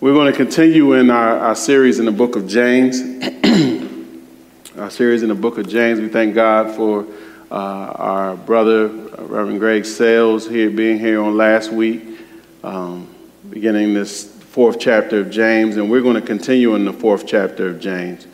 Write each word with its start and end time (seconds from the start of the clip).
We're 0.00 0.12
going 0.12 0.30
to 0.30 0.36
continue 0.36 0.94
in 0.94 1.08
our, 1.08 1.38
our 1.38 1.54
series 1.54 2.00
in 2.00 2.04
the 2.04 2.12
book 2.12 2.34
of 2.34 2.48
James. 2.48 3.00
our 4.76 4.90
series 4.90 5.22
in 5.22 5.28
the 5.28 5.36
book 5.36 5.56
of 5.56 5.68
James. 5.68 6.00
We 6.00 6.08
thank 6.08 6.34
God 6.34 6.74
for 6.74 7.06
uh, 7.48 7.54
our 7.54 8.36
brother, 8.36 8.88
Reverend 8.88 9.60
Greg 9.60 9.84
Sales, 9.86 10.48
here 10.48 10.68
being 10.68 10.98
here 10.98 11.22
on 11.22 11.36
last 11.36 11.70
week, 11.70 12.18
um, 12.64 13.08
beginning 13.48 13.94
this 13.94 14.24
fourth 14.24 14.80
chapter 14.80 15.20
of 15.20 15.30
James, 15.30 15.76
and 15.76 15.88
we're 15.88 16.02
going 16.02 16.20
to 16.20 16.26
continue 16.26 16.74
in 16.74 16.84
the 16.84 16.92
fourth 16.92 17.24
chapter 17.24 17.68
of 17.68 17.78
James. 17.78 18.26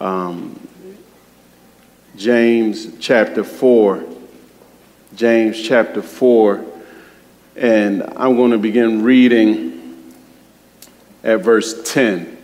Um, 0.00 0.58
James 2.16 2.98
chapter 2.98 3.44
4. 3.44 4.02
James 5.14 5.62
chapter 5.62 6.00
4. 6.00 6.64
And 7.56 8.02
I'm 8.16 8.36
going 8.36 8.52
to 8.52 8.58
begin 8.58 9.02
reading 9.02 9.73
at 11.24 11.40
verse 11.40 11.90
10. 11.92 12.36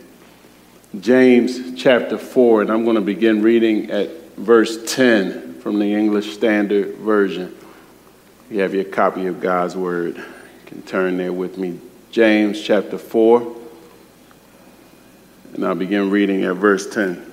James 0.99 1.81
chapter 1.81 2.19
4, 2.19 2.63
and 2.63 2.71
I'm 2.73 2.83
going 2.83 2.97
to 2.97 3.03
begin 3.03 3.43
reading 3.43 3.91
at 3.91 4.11
verse 4.37 4.93
10 4.93 5.61
from 5.61 5.79
the 5.79 5.95
English 5.95 6.33
Standard 6.33 6.97
Version. 6.97 7.55
You 8.51 8.61
have 8.63 8.75
your 8.75 8.85
copy 8.85 9.27
of 9.27 9.41
God's 9.41 9.77
Word. 9.77 10.17
You 10.17 10.25
can 10.67 10.83
turn 10.83 11.19
there 11.19 11.33
with 11.33 11.59
me. 11.59 11.79
James 12.11 12.61
chapter 12.61 12.99
4, 12.99 13.57
and 15.55 15.65
I'll 15.65 15.77
begin 15.77 16.11
reading 16.11 16.43
at 16.43 16.57
verse 16.57 16.93
10. 16.93 17.31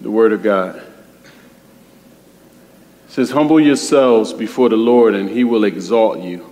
The 0.00 0.10
Word 0.10 0.32
of 0.32 0.42
God 0.42 0.76
it 0.76 0.84
says, 3.06 3.30
Humble 3.30 3.60
yourselves 3.60 4.32
before 4.32 4.70
the 4.70 4.76
Lord, 4.76 5.14
and 5.14 5.28
he 5.28 5.44
will 5.44 5.64
exalt 5.64 6.20
you. 6.20 6.51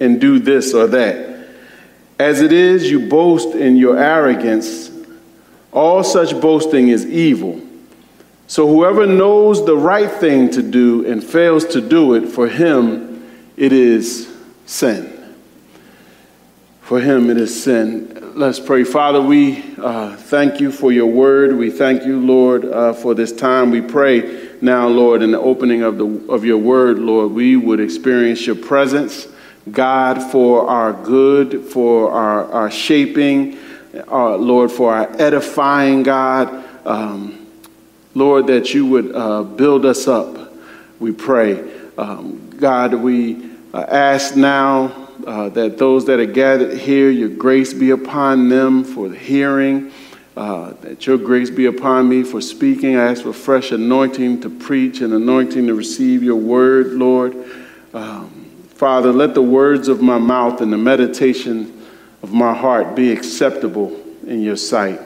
and 0.00 0.20
do 0.20 0.38
this 0.38 0.74
or 0.74 0.86
that. 0.88 1.48
As 2.18 2.40
it 2.40 2.52
is, 2.52 2.90
you 2.90 3.08
boast 3.08 3.54
in 3.54 3.76
your 3.76 3.98
arrogance. 3.98 4.90
All 5.72 6.02
such 6.02 6.40
boasting 6.40 6.88
is 6.88 7.06
evil. 7.06 7.60
So 8.46 8.66
whoever 8.66 9.06
knows 9.06 9.64
the 9.64 9.76
right 9.76 10.10
thing 10.10 10.50
to 10.52 10.62
do 10.62 11.06
and 11.06 11.22
fails 11.22 11.66
to 11.66 11.80
do 11.80 12.14
it, 12.14 12.28
for 12.28 12.48
him 12.48 13.52
it 13.56 13.72
is 13.72 14.34
sin. 14.66 15.36
For 16.80 17.00
him 17.00 17.28
it 17.28 17.36
is 17.36 17.62
sin. 17.62 18.32
Let's 18.34 18.58
pray. 18.58 18.84
Father, 18.84 19.20
we 19.20 19.62
uh, 19.76 20.16
thank 20.16 20.60
you 20.60 20.72
for 20.72 20.90
your 20.90 21.06
word. 21.06 21.56
We 21.56 21.70
thank 21.70 22.04
you, 22.04 22.18
Lord, 22.18 22.64
uh, 22.64 22.94
for 22.94 23.14
this 23.14 23.32
time. 23.32 23.70
We 23.70 23.82
pray 23.82 24.48
now, 24.60 24.88
Lord, 24.88 25.22
in 25.22 25.32
the 25.32 25.40
opening 25.40 25.82
of, 25.82 25.98
the, 25.98 26.06
of 26.28 26.44
your 26.44 26.58
word, 26.58 26.98
Lord, 26.98 27.32
we 27.32 27.56
would 27.56 27.80
experience 27.80 28.46
your 28.46 28.56
presence, 28.56 29.28
God, 29.72 30.22
for 30.30 30.68
our 30.68 30.92
good, 30.92 31.64
for 31.64 32.10
our, 32.10 32.50
our 32.52 32.70
shaping, 32.70 33.58
uh, 34.10 34.36
Lord, 34.36 34.70
for 34.70 34.92
our 34.94 35.10
edifying, 35.20 36.02
God. 36.02 36.64
Um, 36.86 37.46
Lord, 38.14 38.46
that 38.48 38.74
you 38.74 38.86
would 38.86 39.14
uh, 39.14 39.42
build 39.42 39.86
us 39.86 40.08
up, 40.08 40.52
we 40.98 41.12
pray. 41.12 41.62
Um, 41.96 42.50
God, 42.58 42.94
we 42.94 43.50
uh, 43.72 43.84
ask 43.88 44.36
now 44.36 45.08
uh, 45.26 45.48
that 45.50 45.78
those 45.78 46.06
that 46.06 46.18
are 46.18 46.26
gathered 46.26 46.78
here, 46.78 47.10
your 47.10 47.28
grace 47.28 47.72
be 47.74 47.90
upon 47.90 48.48
them 48.48 48.84
for 48.84 49.08
the 49.08 49.16
hearing. 49.16 49.92
Uh, 50.36 50.72
that 50.82 51.04
your 51.04 51.18
grace 51.18 51.50
be 51.50 51.66
upon 51.66 52.08
me 52.08 52.22
for 52.22 52.40
speaking. 52.40 52.96
I 52.96 53.10
ask 53.10 53.24
for 53.24 53.32
fresh 53.32 53.72
anointing 53.72 54.42
to 54.42 54.50
preach 54.50 55.00
and 55.00 55.12
anointing 55.12 55.66
to 55.66 55.74
receive 55.74 56.22
your 56.22 56.36
word, 56.36 56.92
Lord. 56.92 57.34
Um, 57.92 58.37
Father, 58.78 59.12
let 59.12 59.34
the 59.34 59.42
words 59.42 59.88
of 59.88 60.00
my 60.00 60.18
mouth 60.18 60.60
and 60.60 60.72
the 60.72 60.78
meditation 60.78 61.84
of 62.22 62.32
my 62.32 62.54
heart 62.54 62.94
be 62.94 63.10
acceptable 63.10 64.00
in 64.24 64.40
your 64.40 64.54
sight. 64.54 65.00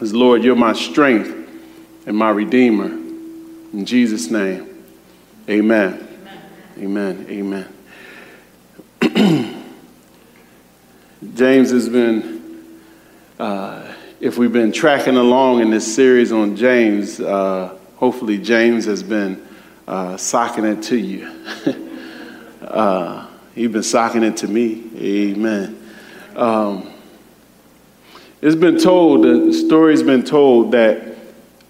As 0.00 0.14
Lord, 0.14 0.44
you're 0.44 0.54
my 0.54 0.72
strength 0.72 1.34
and 2.06 2.16
my 2.16 2.30
redeemer. 2.30 2.86
In 2.86 3.84
Jesus' 3.84 4.30
name, 4.30 4.84
amen. 5.50 6.08
Amen. 6.78 7.26
Amen. 7.28 7.66
amen. 9.02 9.64
James 11.34 11.72
has 11.72 11.88
been. 11.88 12.70
Uh, 13.36 13.92
if 14.20 14.38
we've 14.38 14.52
been 14.52 14.70
tracking 14.70 15.16
along 15.16 15.60
in 15.60 15.70
this 15.70 15.92
series 15.92 16.30
on 16.30 16.54
James, 16.54 17.18
uh, 17.18 17.76
hopefully 17.96 18.38
James 18.38 18.84
has 18.84 19.02
been 19.02 19.44
uh, 19.88 20.16
socking 20.16 20.64
it 20.64 20.84
to 20.84 20.96
you. 20.96 21.32
uh, 22.62 23.26
he's 23.54 23.70
been 23.70 23.82
socking 23.82 24.22
it 24.22 24.38
to 24.38 24.48
me. 24.48 24.84
Amen. 24.96 25.90
Um, 26.34 26.92
it's 28.42 28.56
been 28.56 28.78
told, 28.78 29.24
the 29.24 29.52
story's 29.52 30.02
been 30.02 30.24
told 30.24 30.72
that 30.72 31.16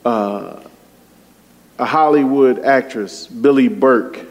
uh, 0.05 0.61
a 1.79 1.85
Hollywood 1.85 2.61
actress, 2.61 3.27
Billie 3.27 3.69
Burke, 3.69 4.27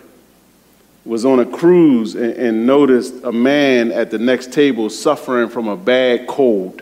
was 1.06 1.24
on 1.24 1.40
a 1.40 1.46
cruise 1.46 2.16
and, 2.16 2.34
and 2.34 2.66
noticed 2.66 3.14
a 3.24 3.32
man 3.32 3.92
at 3.92 4.12
the 4.12 4.18
next 4.18 4.52
table 4.52 4.90
suffering 4.90 5.50
from 5.50 5.68
a 5.68 5.78
bad 5.78 6.28
cold 6.28 6.82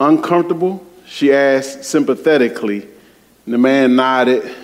uncomfortable? 0.00 0.84
She 1.06 1.32
asked 1.32 1.84
sympathetically. 1.84 2.82
And 3.44 3.54
the 3.54 3.58
man 3.58 3.96
nodded. 3.96 4.54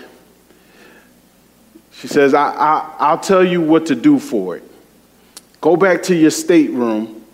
She 1.95 2.09
says, 2.09 2.35
I, 2.35 2.51
I, 2.51 2.95
I'll 2.99 3.21
tell 3.21 3.45
you 3.45 3.61
what 3.61 3.87
to 3.87 3.95
do 3.95 4.19
for 4.19 4.57
it. 4.57 4.65
Go 5.61 5.77
back 5.77 6.03
to 6.05 6.17
your 6.17 6.31
stateroom, 6.31 7.25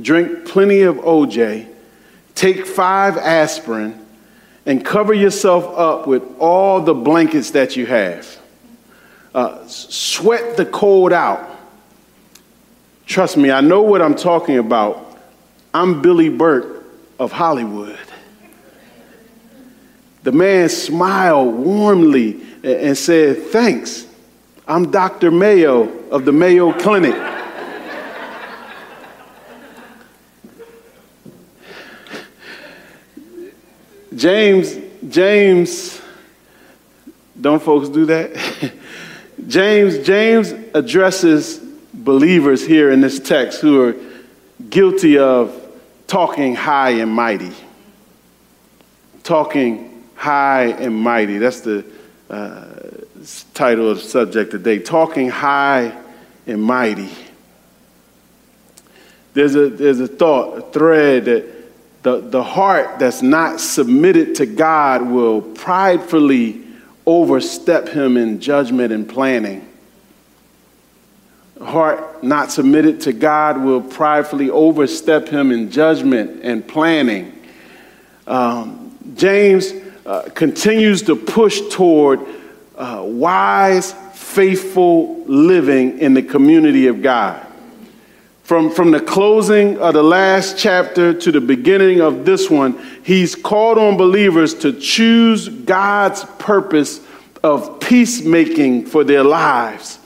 drink 0.00 0.44
plenty 0.46 0.82
of 0.82 0.96
OJ, 0.96 1.66
take 2.34 2.66
five 2.66 3.16
aspirin, 3.16 4.04
and 4.66 4.84
cover 4.84 5.14
yourself 5.14 5.64
up 5.78 6.06
with 6.06 6.22
all 6.38 6.80
the 6.80 6.94
blankets 6.94 7.52
that 7.52 7.76
you 7.76 7.86
have. 7.86 8.38
Uh, 9.34 9.66
sweat 9.66 10.56
the 10.56 10.66
cold 10.66 11.12
out. 11.12 11.50
Trust 13.06 13.36
me, 13.36 13.50
I 13.50 13.60
know 13.60 13.82
what 13.82 14.00
I'm 14.00 14.14
talking 14.14 14.58
about. 14.58 15.18
I'm 15.72 16.02
Billie 16.02 16.28
Burke 16.28 16.84
of 17.18 17.32
Hollywood. 17.32 17.98
The 20.24 20.32
man 20.32 20.70
smiled 20.70 21.54
warmly 21.54 22.40
and 22.62 22.96
said, 22.96 23.42
Thanks. 23.48 24.06
I'm 24.66 24.90
Dr. 24.90 25.30
Mayo 25.30 25.82
of 26.08 26.24
the 26.24 26.32
Mayo 26.32 26.72
Clinic. 26.72 27.14
James, 34.16 34.78
James, 35.10 36.00
don't 37.38 37.62
folks 37.62 37.90
do 37.90 38.06
that? 38.06 38.72
James, 39.46 39.98
James 40.06 40.52
addresses 40.72 41.58
believers 41.92 42.66
here 42.66 42.90
in 42.90 43.02
this 43.02 43.20
text 43.20 43.60
who 43.60 43.82
are 43.82 43.96
guilty 44.70 45.18
of 45.18 45.70
talking 46.06 46.54
high 46.54 46.92
and 46.92 47.12
mighty. 47.12 47.52
Talking 49.22 49.93
high 50.14 50.66
and 50.66 50.94
mighty. 50.94 51.38
That's 51.38 51.60
the 51.60 51.84
uh, 52.30 52.66
title 53.52 53.90
of 53.90 53.98
the 53.98 54.04
subject 54.04 54.50
today 54.50 54.78
Talking 54.78 55.28
High 55.28 55.96
and 56.46 56.62
Mighty. 56.62 57.10
There's 59.34 59.54
a, 59.56 59.68
there's 59.68 60.00
a 60.00 60.06
thought, 60.06 60.58
a 60.58 60.62
thread 60.72 61.24
that 61.24 61.54
the, 62.02 62.20
the 62.20 62.42
heart 62.42 62.98
that's 62.98 63.22
not 63.22 63.60
submitted 63.60 64.36
to 64.36 64.46
God 64.46 65.02
will 65.02 65.40
pridefully 65.40 66.62
overstep 67.06 67.88
him 67.88 68.16
in 68.16 68.40
judgment 68.40 68.92
and 68.92 69.08
planning. 69.08 69.68
Heart 71.60 72.22
not 72.22 72.52
submitted 72.52 73.00
to 73.02 73.12
God 73.12 73.62
will 73.62 73.80
pridefully 73.80 74.50
overstep 74.50 75.28
him 75.28 75.50
in 75.50 75.70
judgment 75.70 76.42
and 76.42 76.66
planning. 76.66 77.32
Um, 78.26 78.96
James 79.14 79.72
uh, 80.06 80.22
continues 80.34 81.02
to 81.02 81.16
push 81.16 81.60
toward 81.70 82.20
uh, 82.76 83.02
wise, 83.04 83.92
faithful 84.14 85.24
living 85.24 85.98
in 85.98 86.14
the 86.14 86.22
community 86.22 86.86
of 86.88 87.02
God. 87.02 87.44
From, 88.42 88.70
from 88.70 88.90
the 88.90 89.00
closing 89.00 89.78
of 89.78 89.94
the 89.94 90.02
last 90.02 90.58
chapter 90.58 91.14
to 91.14 91.32
the 91.32 91.40
beginning 91.40 92.02
of 92.02 92.26
this 92.26 92.50
one, 92.50 92.78
he's 93.02 93.34
called 93.34 93.78
on 93.78 93.96
believers 93.96 94.52
to 94.56 94.78
choose 94.78 95.48
God's 95.48 96.24
purpose 96.38 97.00
of 97.42 97.80
peacemaking 97.80 98.84
for 98.86 99.02
their 99.02 99.24
lives. 99.24 99.98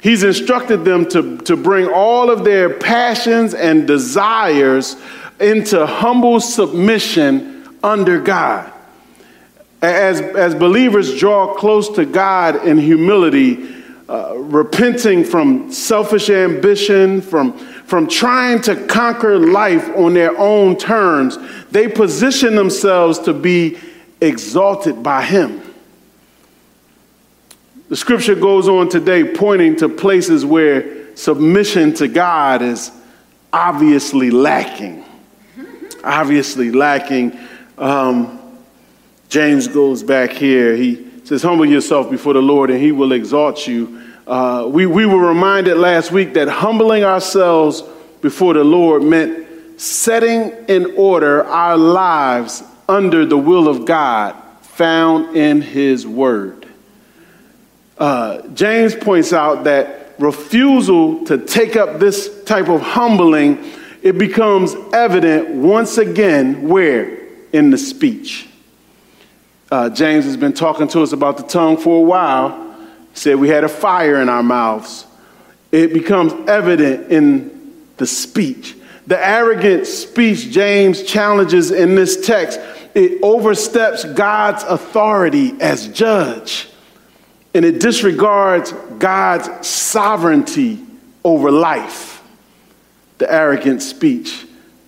He's 0.00 0.24
instructed 0.24 0.84
them 0.84 1.08
to, 1.10 1.38
to 1.38 1.56
bring 1.56 1.88
all 1.88 2.30
of 2.30 2.42
their 2.42 2.70
passions 2.70 3.52
and 3.52 3.86
desires 3.86 4.96
into 5.38 5.84
humble 5.86 6.40
submission 6.40 7.78
under 7.84 8.18
God. 8.18 8.71
As, 9.82 10.20
as 10.20 10.54
believers 10.54 11.18
draw 11.18 11.54
close 11.54 11.88
to 11.96 12.06
God 12.06 12.64
in 12.64 12.78
humility, 12.78 13.82
uh, 14.08 14.36
repenting 14.36 15.24
from 15.24 15.72
selfish 15.72 16.30
ambition, 16.30 17.20
from, 17.20 17.56
from 17.58 18.06
trying 18.06 18.60
to 18.62 18.86
conquer 18.86 19.38
life 19.38 19.88
on 19.96 20.14
their 20.14 20.38
own 20.38 20.76
terms, 20.76 21.38
they 21.70 21.88
position 21.88 22.54
themselves 22.54 23.18
to 23.20 23.32
be 23.32 23.78
exalted 24.20 25.02
by 25.02 25.24
Him. 25.24 25.62
The 27.88 27.96
scripture 27.96 28.34
goes 28.34 28.68
on 28.68 28.88
today 28.88 29.24
pointing 29.34 29.76
to 29.76 29.88
places 29.88 30.44
where 30.44 31.14
submission 31.16 31.92
to 31.94 32.08
God 32.08 32.62
is 32.62 32.90
obviously 33.52 34.30
lacking. 34.30 35.04
Obviously 36.04 36.70
lacking. 36.70 37.38
Um, 37.78 38.41
James 39.32 39.66
goes 39.66 40.02
back 40.02 40.30
here. 40.30 40.76
He 40.76 41.08
says, 41.24 41.42
Humble 41.42 41.64
yourself 41.64 42.10
before 42.10 42.34
the 42.34 42.42
Lord, 42.42 42.68
and 42.68 42.78
he 42.78 42.92
will 42.92 43.12
exalt 43.12 43.66
you. 43.66 44.02
Uh, 44.26 44.68
we, 44.68 44.84
we 44.84 45.06
were 45.06 45.26
reminded 45.26 45.78
last 45.78 46.12
week 46.12 46.34
that 46.34 46.48
humbling 46.48 47.02
ourselves 47.02 47.82
before 48.20 48.52
the 48.52 48.62
Lord 48.62 49.02
meant 49.02 49.80
setting 49.80 50.52
in 50.68 50.94
order 50.98 51.44
our 51.44 51.78
lives 51.78 52.62
under 52.86 53.24
the 53.24 53.38
will 53.38 53.68
of 53.68 53.86
God 53.86 54.36
found 54.60 55.34
in 55.34 55.62
His 55.62 56.06
Word. 56.06 56.68
Uh, 57.96 58.46
James 58.48 58.94
points 58.94 59.32
out 59.32 59.64
that 59.64 60.14
refusal 60.18 61.24
to 61.24 61.38
take 61.38 61.74
up 61.76 61.98
this 61.98 62.44
type 62.44 62.68
of 62.68 62.82
humbling 62.82 63.64
it 64.02 64.18
becomes 64.18 64.74
evident 64.92 65.48
once 65.54 65.96
again 65.96 66.68
where 66.68 67.18
in 67.54 67.70
the 67.70 67.78
speech 67.78 68.50
uh, 69.72 69.88
james 69.88 70.26
has 70.26 70.36
been 70.36 70.52
talking 70.52 70.86
to 70.86 71.00
us 71.00 71.12
about 71.12 71.38
the 71.38 71.42
tongue 71.42 71.78
for 71.78 71.96
a 71.96 72.02
while 72.02 72.72
He 73.12 73.18
said 73.18 73.36
we 73.36 73.48
had 73.48 73.64
a 73.64 73.68
fire 73.68 74.20
in 74.20 74.28
our 74.28 74.42
mouths. 74.42 75.06
It 75.70 75.92
becomes 75.92 76.32
evident 76.48 77.10
in 77.10 77.72
the 77.96 78.06
speech. 78.06 78.76
The 79.06 79.26
arrogant 79.26 79.86
speech 79.86 80.50
James 80.50 81.02
challenges 81.02 81.70
in 81.70 81.94
this 81.94 82.24
text, 82.26 82.60
it 82.94 83.22
oversteps 83.22 84.04
God's 84.04 84.62
authority 84.64 85.54
as 85.60 85.88
judge. 85.88 86.68
And 87.54 87.64
it 87.64 87.80
disregards 87.80 88.72
God's 88.98 89.66
sovereignty 89.66 90.80
over 91.24 91.50
life. 91.50 92.22
The 93.18 93.30
arrogant 93.32 93.82
speech, 93.82 94.46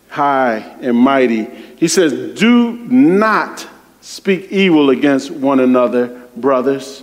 high 0.09 0.77
and 0.81 0.97
mighty. 0.97 1.45
He 1.77 1.89
says, 1.89 2.39
Do 2.39 2.73
not 2.73 3.67
speak 4.05 4.53
evil 4.53 4.91
against 4.91 5.31
one 5.31 5.61
another, 5.61 6.09
brothers. 6.37 7.03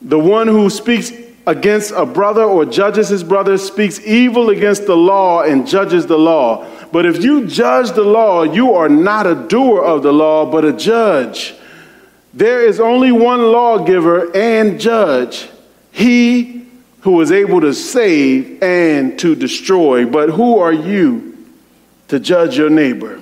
The 0.00 0.18
one 0.18 0.48
who 0.48 0.70
speaks 0.70 1.12
against 1.46 1.92
a 1.94 2.06
brother 2.06 2.44
or 2.44 2.64
judges 2.64 3.10
his 3.10 3.22
brother 3.22 3.58
speaks 3.58 4.00
evil 4.00 4.48
against 4.48 4.86
the 4.86 4.96
law 4.96 5.42
and 5.42 5.66
judges 5.66 6.06
the 6.06 6.16
law. 6.16 6.66
But 6.92 7.04
if 7.04 7.22
you 7.22 7.46
judge 7.46 7.92
the 7.92 8.04
law, 8.04 8.42
you 8.42 8.72
are 8.72 8.88
not 8.88 9.26
a 9.26 9.34
doer 9.34 9.82
of 9.82 10.02
the 10.02 10.12
law, 10.12 10.50
but 10.50 10.64
a 10.64 10.72
judge. 10.72 11.54
There 12.32 12.66
is 12.66 12.80
only 12.80 13.12
one 13.12 13.42
lawgiver 13.52 14.34
and 14.34 14.80
judge, 14.80 15.50
he 15.90 16.66
who 17.02 17.20
is 17.20 17.30
able 17.30 17.60
to 17.60 17.74
save 17.74 18.62
and 18.62 19.18
to 19.18 19.34
destroy. 19.34 20.06
But 20.06 20.30
who 20.30 20.58
are 20.58 20.72
you 20.72 21.36
to 22.08 22.18
judge 22.18 22.56
your 22.56 22.70
neighbor? 22.70 23.20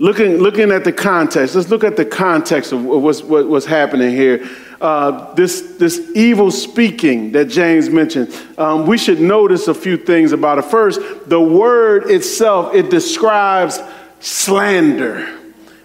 Looking, 0.00 0.38
looking 0.38 0.70
at 0.70 0.84
the 0.84 0.92
context, 0.92 1.54
let's 1.54 1.70
look 1.70 1.82
at 1.82 1.96
the 1.96 2.04
context 2.04 2.72
of 2.72 2.84
what's, 2.84 3.22
what, 3.22 3.48
what's 3.48 3.66
happening 3.66 4.10
here 4.10 4.48
uh, 4.80 5.34
this, 5.34 5.76
this 5.78 6.10
evil 6.14 6.50
speaking 6.50 7.32
that 7.32 7.46
James 7.46 7.90
mentioned, 7.90 8.34
um, 8.58 8.86
we 8.86 8.96
should 8.96 9.20
notice 9.20 9.68
a 9.68 9.74
few 9.74 9.96
things 9.96 10.32
about 10.32 10.58
it. 10.58 10.64
First, 10.66 11.00
the 11.28 11.40
word 11.40 12.10
itself, 12.10 12.74
it 12.74 12.90
describes 12.90 13.80
slander. 14.20 15.36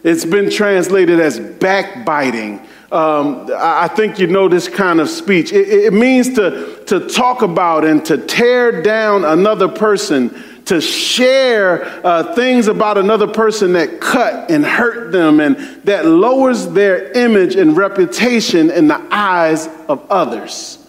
It's 0.04 0.25
been 0.25 0.51
translated 0.51 1.19
as 1.19 1.39
backbiting. 1.39 2.60
Um, 2.92 3.50
I 3.57 3.88
think 3.88 4.19
you 4.19 4.27
know 4.27 4.48
this 4.48 4.68
kind 4.68 5.00
of 5.00 5.10
speech. 5.10 5.51
It, 5.51 5.68
it 5.69 5.94
means 5.94 6.36
to, 6.36 6.83
to 6.86 7.07
talk 7.10 7.42
about 7.42 7.86
and 7.86 8.06
to 8.06 8.18
tear 8.18 8.83
down 8.83 9.25
another 9.25 9.68
person 9.68 10.44
to 10.65 10.80
share 10.80 11.83
uh, 12.06 12.33
things 12.36 12.68
about 12.68 12.98
another 12.98 13.27
person 13.27 13.74
that 13.74 14.00
cut 14.00 14.50
and 14.50 14.65
hurt 14.65 15.12
them 15.12 15.39
and 15.39 15.57
that 15.83 16.06
lowers 16.06 16.68
their 16.69 17.12
image 17.12 17.56
and 17.56 17.75
reputation 17.75 18.71
in 18.71 18.88
the 18.88 19.01
eyes 19.12 19.68
of 19.88 20.10
others. 20.10 20.80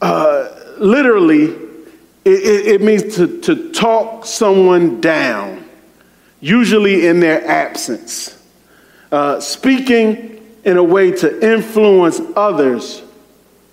Uh, 0.00 0.48
literally, 0.78 1.46
it, 2.24 2.30
it, 2.44 2.66
it 2.66 2.80
means 2.82 3.16
to, 3.16 3.40
to 3.40 3.72
talk 3.72 4.24
someone 4.24 5.00
down, 5.00 5.68
usually 6.40 7.06
in 7.06 7.20
their 7.20 7.44
absence. 7.46 8.40
Uh, 9.10 9.40
speaking 9.40 10.38
in 10.64 10.76
a 10.76 10.82
way 10.82 11.10
to 11.10 11.52
influence 11.54 12.20
others 12.36 13.02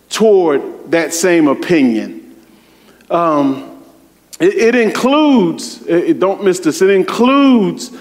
toward 0.09 0.91
that 0.91 1.13
same 1.13 1.47
opinion. 1.47 2.35
Um, 3.09 3.74
it, 4.39 4.53
it 4.53 4.75
includes, 4.75 5.85
it, 5.87 6.19
don't 6.19 6.43
miss 6.43 6.59
this, 6.59 6.81
it 6.81 6.89
includes, 6.89 7.91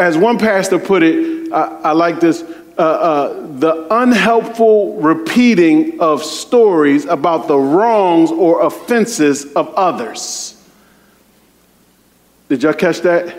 as 0.00 0.18
one 0.18 0.38
pastor 0.38 0.78
put 0.78 1.02
it, 1.02 1.52
I, 1.52 1.80
I 1.84 1.92
like 1.92 2.20
this, 2.20 2.42
uh, 2.78 2.82
uh, 2.82 3.46
the 3.58 3.86
unhelpful 3.90 4.96
repeating 5.00 5.98
of 6.00 6.22
stories 6.22 7.06
about 7.06 7.48
the 7.48 7.56
wrongs 7.56 8.30
or 8.30 8.66
offenses 8.66 9.52
of 9.54 9.72
others. 9.74 10.52
Did 12.48 12.62
y'all 12.62 12.74
catch 12.74 13.00
that? 13.00 13.34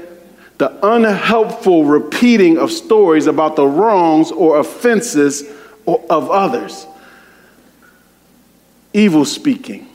The 0.57 0.75
unhelpful 0.81 1.85
repeating 1.85 2.57
of 2.57 2.71
stories 2.71 3.27
about 3.27 3.55
the 3.55 3.67
wrongs 3.67 4.31
or 4.31 4.59
offenses 4.59 5.43
of 5.85 6.31
others. 6.31 6.87
Evil 8.93 9.23
speaking. 9.23 9.87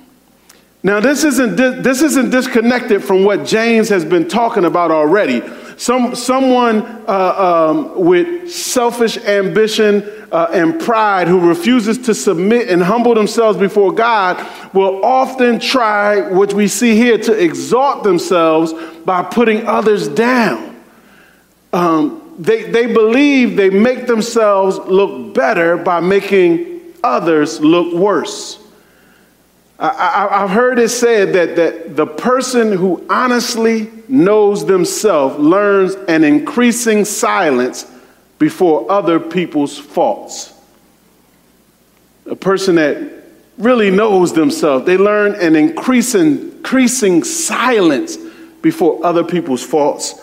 Now, 0.85 0.99
this 0.99 1.23
isn't, 1.23 1.55
this 1.57 2.03
isn't 2.03 2.31
disconnected 2.31 3.05
from 3.05 3.23
what 3.23 3.45
James 3.45 3.89
has 3.91 4.05
been 4.05 4.29
talking 4.29 4.65
about 4.65 4.91
already. 4.91 5.41
Some, 5.77 6.17
someone 6.17 6.83
uh, 7.07 7.71
um, 7.71 8.05
with 8.05 8.51
selfish 8.51 9.17
ambition 9.19 10.03
uh, 10.33 10.49
and 10.53 10.81
pride 10.81 11.29
who 11.29 11.49
refuses 11.49 11.99
to 11.99 12.15
submit 12.15 12.69
and 12.69 12.83
humble 12.83 13.15
themselves 13.15 13.59
before 13.59 13.93
God 13.93 14.45
will 14.75 15.05
often 15.05 15.61
try, 15.61 16.29
what 16.29 16.53
we 16.53 16.67
see 16.67 16.97
here, 16.97 17.17
to 17.17 17.33
exalt 17.33 18.03
themselves 18.03 18.73
by 19.05 19.23
putting 19.23 19.67
others 19.69 20.09
down. 20.09 20.83
Um, 21.73 22.35
they, 22.41 22.71
they 22.71 22.93
believe 22.93 23.57
they 23.57 23.71
make 23.71 24.09
themselves 24.09 24.79
look 24.79 25.33
better 25.33 25.77
by 25.77 26.01
making 26.01 26.81
others 27.05 27.61
look 27.61 27.95
worse. 27.95 28.62
I, 29.85 30.43
have 30.43 30.51
heard 30.51 30.79
it 30.79 30.91
said 30.91 31.33
that, 31.33 31.57
that 31.57 31.97
the 31.97 32.07
person 32.07 32.71
who 32.71 33.05
honestly 33.11 33.91
knows 34.07 34.65
themselves 34.65 35.41
learns 35.41 35.97
an 36.07 36.23
increasing 36.23 37.05
silence 37.05 37.91
before 38.39 38.89
other 38.89 39.19
people's 39.19 39.77
faults. 39.77 40.55
A 42.27 42.37
person 42.37 42.77
that 42.77 43.25
really 43.59 43.91
knows 43.91 44.33
themselves. 44.33 44.87
They 44.87 44.97
learn 44.97 45.35
an 45.35 45.57
increasing, 45.57 46.53
increasing 46.53 47.25
silence 47.25 48.17
before 48.63 49.05
other 49.05 49.25
people's 49.25 49.65
faults. 49.65 50.15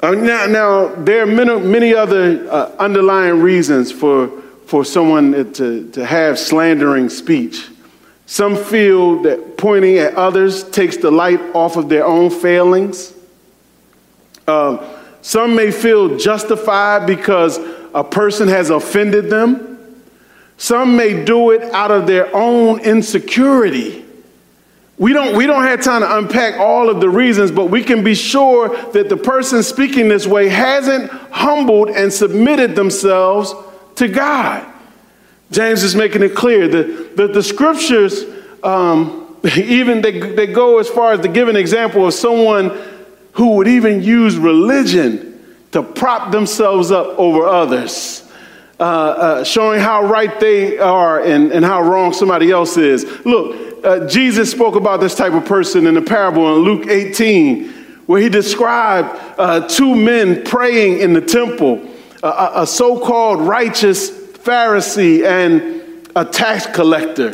Uh, 0.00 0.12
now, 0.12 0.46
now, 0.46 0.94
there 0.94 1.24
are 1.24 1.26
many, 1.26 1.60
many 1.60 1.94
other 1.94 2.50
uh, 2.50 2.74
underlying 2.78 3.40
reasons 3.42 3.92
for, 3.92 4.28
for 4.64 4.82
someone 4.82 5.52
to, 5.52 5.90
to 5.90 6.06
have 6.06 6.38
slandering 6.38 7.10
speech. 7.10 7.68
Some 8.32 8.56
feel 8.56 9.24
that 9.24 9.58
pointing 9.58 9.98
at 9.98 10.14
others 10.14 10.64
takes 10.64 10.96
the 10.96 11.10
light 11.10 11.38
off 11.54 11.76
of 11.76 11.90
their 11.90 12.06
own 12.06 12.30
failings. 12.30 13.12
Uh, 14.48 14.88
some 15.20 15.54
may 15.54 15.70
feel 15.70 16.16
justified 16.16 17.06
because 17.06 17.60
a 17.92 18.02
person 18.02 18.48
has 18.48 18.70
offended 18.70 19.28
them. 19.28 20.02
Some 20.56 20.96
may 20.96 21.26
do 21.26 21.50
it 21.50 21.60
out 21.74 21.90
of 21.90 22.06
their 22.06 22.34
own 22.34 22.80
insecurity. 22.80 24.02
We 24.96 25.12
don't, 25.12 25.36
we 25.36 25.46
don't 25.46 25.64
have 25.64 25.82
time 25.82 26.00
to 26.00 26.16
unpack 26.16 26.58
all 26.58 26.88
of 26.88 27.02
the 27.02 27.10
reasons, 27.10 27.50
but 27.50 27.66
we 27.66 27.84
can 27.84 28.02
be 28.02 28.14
sure 28.14 28.74
that 28.92 29.10
the 29.10 29.16
person 29.18 29.62
speaking 29.62 30.08
this 30.08 30.26
way 30.26 30.48
hasn't 30.48 31.10
humbled 31.30 31.90
and 31.90 32.10
submitted 32.10 32.76
themselves 32.76 33.52
to 33.96 34.08
God. 34.08 34.71
James 35.52 35.82
is 35.82 35.94
making 35.94 36.22
it 36.22 36.34
clear 36.34 36.66
that 36.66 37.16
the, 37.16 37.28
the 37.28 37.42
scriptures, 37.42 38.24
um, 38.62 39.36
even 39.56 40.00
they, 40.00 40.18
they 40.34 40.46
go 40.46 40.78
as 40.78 40.88
far 40.88 41.12
as 41.12 41.20
to 41.20 41.28
give 41.28 41.48
an 41.48 41.56
example 41.56 42.06
of 42.06 42.14
someone 42.14 42.76
who 43.32 43.56
would 43.56 43.68
even 43.68 44.02
use 44.02 44.36
religion 44.36 45.28
to 45.72 45.82
prop 45.82 46.32
themselves 46.32 46.90
up 46.90 47.06
over 47.18 47.46
others 47.46 48.28
uh, 48.78 48.84
uh, 48.84 49.44
showing 49.44 49.80
how 49.80 50.02
right 50.04 50.40
they 50.40 50.76
are 50.78 51.22
and, 51.22 51.52
and 51.52 51.64
how 51.64 51.80
wrong 51.80 52.12
somebody 52.12 52.50
else 52.50 52.76
is. 52.76 53.04
Look, 53.24 53.84
uh, 53.84 54.08
Jesus 54.08 54.50
spoke 54.50 54.74
about 54.74 55.00
this 55.00 55.14
type 55.14 55.34
of 55.34 55.44
person 55.44 55.86
in 55.86 55.94
the 55.94 56.02
parable 56.02 56.56
in 56.56 56.62
Luke 56.62 56.88
18, 56.88 57.68
where 58.06 58.20
he 58.20 58.28
described 58.28 59.08
uh, 59.38 59.68
two 59.68 59.94
men 59.94 60.42
praying 60.44 60.98
in 60.98 61.12
the 61.12 61.20
temple 61.20 61.88
a, 62.22 62.50
a 62.56 62.66
so 62.66 62.98
called 62.98 63.40
righteous 63.40 64.21
Pharisee 64.44 65.24
and 65.24 66.08
a 66.14 66.24
tax 66.24 66.66
collector 66.66 67.32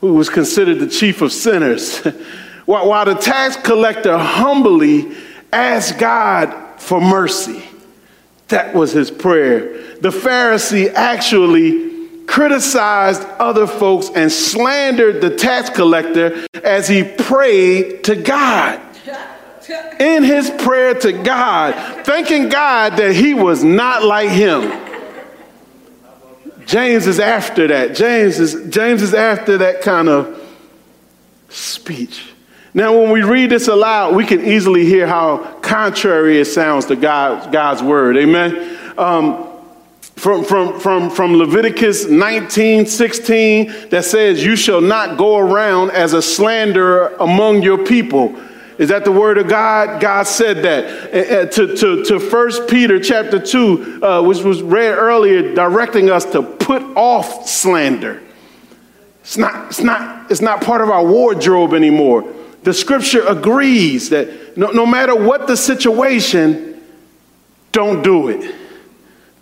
who 0.00 0.14
was 0.14 0.28
considered 0.28 0.78
the 0.78 0.88
chief 0.88 1.22
of 1.22 1.32
sinners. 1.32 1.98
while, 2.66 3.04
the 3.04 3.14
tax 3.14 3.56
collector 3.56 4.16
humbly 4.16 5.16
asked 5.52 5.98
God 5.98 6.80
for 6.80 7.00
mercy. 7.00 7.64
That 8.48 8.74
was 8.74 8.92
his 8.92 9.10
prayer 9.10 9.88
the 10.00 10.10
Pharisee 10.10 10.92
actually 10.92 11.88
criticized 12.26 13.22
other 13.38 13.66
folks 13.66 14.10
and 14.14 14.30
slandered 14.30 15.20
the 15.20 15.34
tax 15.34 15.70
collector 15.70 16.46
as 16.62 16.86
he 16.86 17.02
prayed 17.02 18.04
to 18.04 18.14
God. 18.14 18.80
In 19.98 20.22
his 20.22 20.50
prayer 20.50 20.94
to 20.94 21.12
God, 21.12 21.74
thanking 22.06 22.48
God 22.48 22.96
that 22.96 23.14
he 23.14 23.34
was 23.34 23.64
not 23.64 24.02
like 24.02 24.30
him. 24.30 24.87
James 26.68 27.06
is 27.06 27.18
after 27.18 27.66
that. 27.68 27.94
James 27.94 28.38
is, 28.38 28.68
James 28.68 29.00
is 29.00 29.14
after 29.14 29.56
that 29.56 29.80
kind 29.80 30.06
of 30.06 30.38
speech. 31.48 32.30
Now, 32.74 33.00
when 33.00 33.10
we 33.10 33.22
read 33.22 33.48
this 33.48 33.68
aloud, 33.68 34.14
we 34.14 34.26
can 34.26 34.44
easily 34.44 34.84
hear 34.84 35.06
how 35.06 35.38
contrary 35.62 36.38
it 36.38 36.44
sounds 36.44 36.84
to 36.86 36.96
God, 36.96 37.50
God's 37.50 37.82
word. 37.82 38.18
Amen. 38.18 38.78
Um, 38.98 39.48
from, 40.16 40.44
from, 40.44 40.78
from, 40.78 41.08
from 41.08 41.36
Leviticus 41.36 42.06
19 42.06 42.84
16 42.84 43.88
that 43.88 44.04
says, 44.04 44.44
You 44.44 44.54
shall 44.54 44.82
not 44.82 45.16
go 45.16 45.38
around 45.38 45.92
as 45.92 46.12
a 46.12 46.20
slanderer 46.20 47.16
among 47.18 47.62
your 47.62 47.86
people. 47.86 48.38
Is 48.78 48.90
that 48.90 49.04
the 49.04 49.12
word 49.12 49.38
of 49.38 49.48
God? 49.48 50.00
God 50.00 50.26
said 50.26 50.62
that. 50.62 51.52
to, 51.52 51.76
to, 51.76 52.04
to 52.04 52.18
1 52.18 52.66
Peter 52.68 53.00
chapter 53.00 53.40
2, 53.40 54.04
uh, 54.04 54.22
which 54.22 54.42
was 54.42 54.62
read 54.62 54.96
earlier, 54.96 55.54
directing 55.54 56.10
us 56.10 56.24
to 56.26 56.42
put 56.42 56.82
off 56.96 57.48
slander. 57.48 58.22
It's 59.20 59.36
not, 59.36 59.66
it's, 59.66 59.80
not, 59.80 60.30
it's 60.30 60.40
not 60.40 60.62
part 60.62 60.80
of 60.80 60.90
our 60.90 61.04
wardrobe 61.04 61.74
anymore. 61.74 62.32
The 62.62 62.72
scripture 62.72 63.26
agrees 63.26 64.10
that 64.10 64.56
no, 64.56 64.70
no 64.70 64.86
matter 64.86 65.14
what 65.14 65.46
the 65.46 65.56
situation, 65.56 66.82
don't 67.72 68.02
do 68.02 68.28
it. 68.28 68.54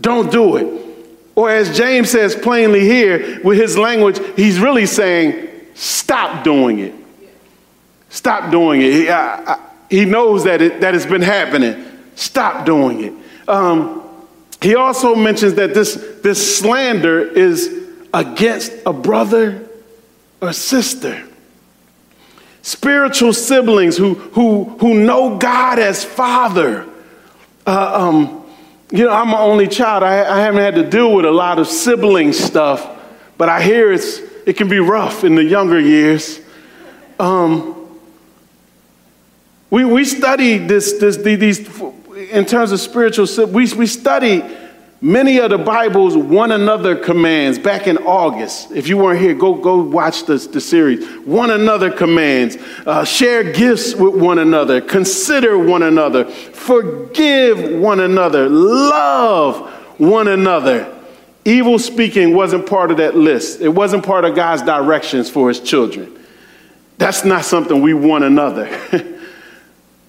Don't 0.00 0.32
do 0.32 0.56
it. 0.56 0.82
Or 1.34 1.50
as 1.50 1.76
James 1.76 2.10
says 2.10 2.34
plainly 2.34 2.80
here 2.80 3.40
with 3.42 3.58
his 3.58 3.76
language, 3.76 4.18
he's 4.36 4.58
really 4.58 4.86
saying, 4.86 5.48
stop 5.74 6.42
doing 6.42 6.78
it. 6.78 6.94
Stop 8.16 8.50
doing 8.50 8.80
it. 8.80 8.92
He, 8.92 9.10
I, 9.10 9.52
I, 9.52 9.60
he 9.90 10.06
knows 10.06 10.44
that, 10.44 10.62
it, 10.62 10.80
that 10.80 10.94
it's 10.94 11.04
been 11.04 11.20
happening. 11.20 11.84
Stop 12.14 12.64
doing 12.64 13.04
it. 13.04 13.12
Um, 13.46 14.02
he 14.62 14.74
also 14.74 15.14
mentions 15.14 15.52
that 15.56 15.74
this, 15.74 15.96
this 16.22 16.58
slander 16.58 17.20
is 17.20 17.86
against 18.14 18.72
a 18.86 18.92
brother 18.94 19.68
or 20.40 20.54
sister. 20.54 21.24
Spiritual 22.62 23.34
siblings 23.34 23.98
who, 23.98 24.14
who, 24.14 24.64
who 24.64 24.94
know 24.94 25.36
God 25.36 25.78
as 25.78 26.02
Father. 26.02 26.86
Uh, 27.66 28.08
um, 28.08 28.46
you 28.90 29.04
know, 29.04 29.12
I'm 29.12 29.28
an 29.28 29.34
only 29.34 29.68
child. 29.68 30.02
I, 30.02 30.24
I 30.24 30.40
haven't 30.40 30.62
had 30.62 30.76
to 30.76 30.88
deal 30.88 31.14
with 31.14 31.26
a 31.26 31.30
lot 31.30 31.58
of 31.58 31.66
sibling 31.66 32.32
stuff, 32.32 32.88
but 33.36 33.50
I 33.50 33.60
hear 33.60 33.92
it's, 33.92 34.20
it 34.46 34.56
can 34.56 34.70
be 34.70 34.78
rough 34.78 35.22
in 35.22 35.34
the 35.34 35.44
younger 35.44 35.78
years. 35.78 36.40
Um, 37.20 37.75
we, 39.70 39.84
we 39.84 40.04
study 40.04 40.58
this, 40.58 40.94
this, 40.94 41.16
these, 41.16 41.60
in 42.30 42.44
terms 42.44 42.72
of 42.72 42.80
spiritual, 42.80 43.26
we, 43.46 43.72
we 43.74 43.86
study 43.86 44.42
Many 45.00 45.38
of 45.40 45.50
the 45.50 45.58
Bible's 45.58 46.16
one 46.16 46.52
another 46.52 46.96
commands 46.96 47.58
back 47.58 47.86
in 47.86 47.98
August. 47.98 48.72
If 48.72 48.88
you 48.88 48.96
weren't 48.96 49.20
here, 49.20 49.34
go, 49.34 49.54
go 49.54 49.82
watch 49.82 50.24
the, 50.24 50.38
the 50.38 50.60
series. 50.60 51.06
One 51.26 51.50
another 51.50 51.90
commands. 51.90 52.56
Uh, 52.86 53.04
share 53.04 53.52
gifts 53.52 53.94
with 53.94 54.14
one 54.14 54.38
another. 54.38 54.80
Consider 54.80 55.58
one 55.58 55.82
another. 55.82 56.24
Forgive 56.24 57.78
one 57.78 58.00
another. 58.00 58.48
Love 58.48 59.70
one 59.98 60.28
another. 60.28 60.92
Evil 61.44 61.78
speaking 61.78 62.34
wasn't 62.34 62.66
part 62.66 62.90
of 62.90 62.96
that 62.96 63.14
list, 63.14 63.60
it 63.60 63.68
wasn't 63.68 64.04
part 64.04 64.24
of 64.24 64.34
God's 64.34 64.62
directions 64.62 65.28
for 65.30 65.48
his 65.48 65.60
children. 65.60 66.18
That's 66.98 67.24
not 67.24 67.44
something 67.44 67.82
we 67.82 67.92
want 67.92 68.24
another. 68.24 68.66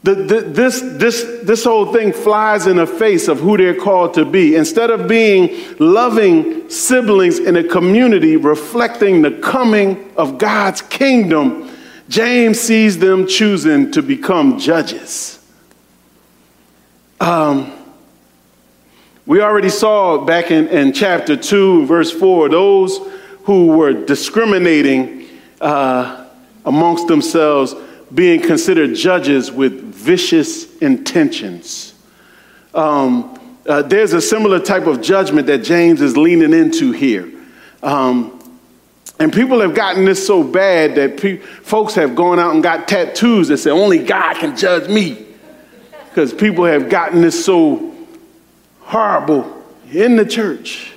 The, 0.03 0.15
the, 0.15 0.41
this, 0.41 0.81
this, 0.81 1.23
this 1.43 1.63
whole 1.63 1.91
thing 1.91 2.13
flies 2.13 2.67
in 2.67 2.77
the 2.77 2.87
face 2.87 3.27
of 3.27 3.39
who 3.39 3.57
they're 3.57 3.75
called 3.75 4.13
to 4.13 4.25
be. 4.25 4.55
Instead 4.55 4.89
of 4.89 5.07
being 5.07 5.75
loving 5.79 6.69
siblings 6.69 7.39
in 7.39 7.57
a 7.57 7.63
community 7.63 8.37
reflecting 8.37 9.21
the 9.21 9.31
coming 9.31 10.11
of 10.15 10.37
God's 10.37 10.81
kingdom, 10.81 11.69
James 12.09 12.59
sees 12.59 12.99
them 12.99 13.27
choosing 13.27 13.91
to 13.91 14.01
become 14.01 14.59
judges. 14.59 15.39
Um, 17.19 17.73
we 19.25 19.41
already 19.41 19.69
saw 19.69 20.23
back 20.23 20.51
in, 20.51 20.67
in 20.67 20.93
chapter 20.93 21.35
2, 21.35 21.85
verse 21.85 22.11
4, 22.11 22.47
those 22.47 22.99
who 23.43 23.67
were 23.67 23.91
discriminating 23.91 25.27
uh, 25.59 26.27
amongst 26.65 27.07
themselves 27.07 27.75
being 28.13 28.41
considered 28.41 28.95
judges 28.95 29.51
with 29.51 29.81
vicious 29.93 30.77
intentions. 30.77 31.93
Um, 32.73 33.37
uh, 33.67 33.81
there's 33.81 34.13
a 34.13 34.21
similar 34.21 34.59
type 34.59 34.87
of 34.87 35.01
judgment 35.01 35.47
that 35.47 35.59
James 35.59 36.01
is 36.01 36.15
leaning 36.15 36.53
into 36.53 36.91
here. 36.91 37.31
Um, 37.83 38.33
and 39.19 39.33
people 39.33 39.59
have 39.61 39.73
gotten 39.73 40.05
this 40.05 40.25
so 40.25 40.43
bad 40.43 40.95
that 40.95 41.17
pe- 41.17 41.37
folks 41.37 41.95
have 41.95 42.15
gone 42.15 42.39
out 42.39 42.53
and 42.53 42.63
got 42.63 42.87
tattoos 42.87 43.47
that 43.49 43.57
say, 43.57 43.71
only 43.71 43.99
God 43.99 44.35
can 44.37 44.55
judge 44.55 44.89
me. 44.89 45.25
Because 46.09 46.33
people 46.33 46.65
have 46.65 46.89
gotten 46.89 47.21
this 47.21 47.43
so 47.43 47.95
horrible 48.81 49.63
in 49.91 50.15
the 50.15 50.25
church. 50.25 50.93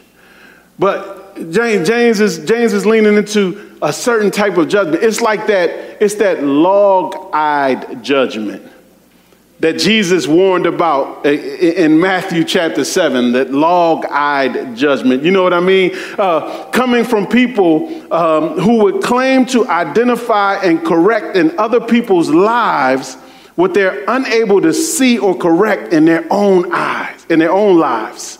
But 0.78 1.19
James, 1.50 1.88
James, 1.88 2.20
is, 2.20 2.44
James 2.44 2.72
is 2.72 2.84
leaning 2.84 3.16
into 3.16 3.76
a 3.82 3.92
certain 3.92 4.30
type 4.30 4.56
of 4.56 4.68
judgment. 4.68 5.02
It's 5.02 5.20
like 5.20 5.46
that, 5.46 5.70
it's 6.02 6.16
that 6.16 6.42
log 6.42 7.30
eyed 7.32 8.02
judgment 8.02 8.70
that 9.60 9.78
Jesus 9.78 10.26
warned 10.26 10.64
about 10.64 11.26
in 11.26 12.00
Matthew 12.00 12.44
chapter 12.44 12.82
7, 12.82 13.32
that 13.32 13.52
log 13.52 14.06
eyed 14.06 14.74
judgment. 14.74 15.22
You 15.22 15.30
know 15.32 15.42
what 15.42 15.52
I 15.52 15.60
mean? 15.60 15.92
Uh, 16.18 16.64
coming 16.72 17.04
from 17.04 17.26
people 17.26 18.12
um, 18.12 18.58
who 18.58 18.82
would 18.84 19.02
claim 19.02 19.44
to 19.46 19.68
identify 19.68 20.56
and 20.62 20.82
correct 20.84 21.36
in 21.36 21.58
other 21.58 21.80
people's 21.80 22.30
lives 22.30 23.16
what 23.54 23.74
they're 23.74 24.02
unable 24.08 24.62
to 24.62 24.72
see 24.72 25.18
or 25.18 25.36
correct 25.36 25.92
in 25.92 26.06
their 26.06 26.26
own 26.30 26.72
eyes, 26.72 27.26
in 27.28 27.38
their 27.38 27.52
own 27.52 27.78
lives. 27.78 28.38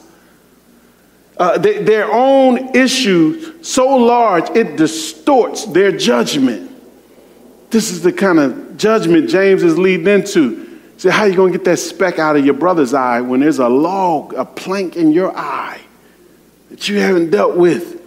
Uh, 1.41 1.57
they, 1.57 1.83
their 1.83 2.13
own 2.13 2.77
issues 2.77 3.67
so 3.67 3.97
large 3.97 4.51
it 4.51 4.77
distorts 4.77 5.65
their 5.65 5.91
judgment. 5.91 6.71
This 7.71 7.91
is 7.91 8.03
the 8.03 8.13
kind 8.13 8.39
of 8.39 8.77
judgment 8.77 9.31
James 9.31 9.63
is 9.63 9.79
leading 9.79 10.07
into. 10.07 10.79
Say, 10.99 11.09
how 11.09 11.23
are 11.23 11.29
you 11.29 11.37
going 11.37 11.51
to 11.51 11.59
get 11.59 11.65
that 11.65 11.79
speck 11.79 12.19
out 12.19 12.37
of 12.37 12.45
your 12.45 12.53
brother's 12.53 12.93
eye 12.93 13.23
when 13.23 13.41
there's 13.41 13.59
a 13.59 13.71
log, 13.71 14.35
a 14.35 14.45
plank 14.45 14.97
in 14.97 15.13
your 15.13 15.35
eye 15.35 15.81
that 16.69 16.91
you 16.91 16.99
haven't 16.99 17.31
dealt 17.31 17.57
with? 17.57 18.03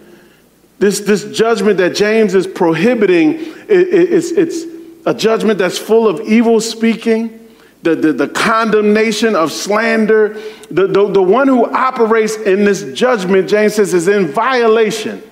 This, 0.78 1.00
this 1.00 1.24
judgment 1.36 1.78
that 1.78 1.96
James 1.96 2.36
is 2.36 2.46
prohibiting, 2.46 3.34
it, 3.34 3.68
it, 3.68 4.12
it's, 4.12 4.30
it's 4.30 4.64
a 5.06 5.12
judgment 5.12 5.58
that's 5.58 5.76
full 5.76 6.06
of 6.06 6.20
evil 6.20 6.60
speaking, 6.60 7.43
the, 7.84 7.94
the, 7.94 8.12
the 8.12 8.28
condemnation 8.28 9.36
of 9.36 9.52
slander. 9.52 10.40
The, 10.70 10.86
the, 10.86 11.12
the 11.12 11.22
one 11.22 11.46
who 11.48 11.66
operates 11.66 12.36
in 12.36 12.64
this 12.64 12.82
judgment, 12.98 13.48
James 13.48 13.74
says, 13.74 13.92
is 13.92 14.08
in 14.08 14.28
violation. 14.28 15.22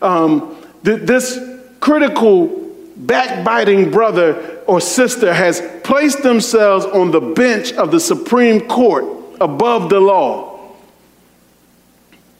Um, 0.00 0.56
th- 0.84 1.02
this 1.02 1.38
critical 1.80 2.72
backbiting 2.96 3.90
brother 3.90 4.62
or 4.66 4.80
sister 4.80 5.34
has 5.34 5.60
placed 5.82 6.22
themselves 6.22 6.86
on 6.86 7.10
the 7.10 7.20
bench 7.20 7.72
of 7.72 7.90
the 7.90 8.00
Supreme 8.00 8.68
Court 8.68 9.04
above 9.40 9.90
the 9.90 10.00
law, 10.00 10.74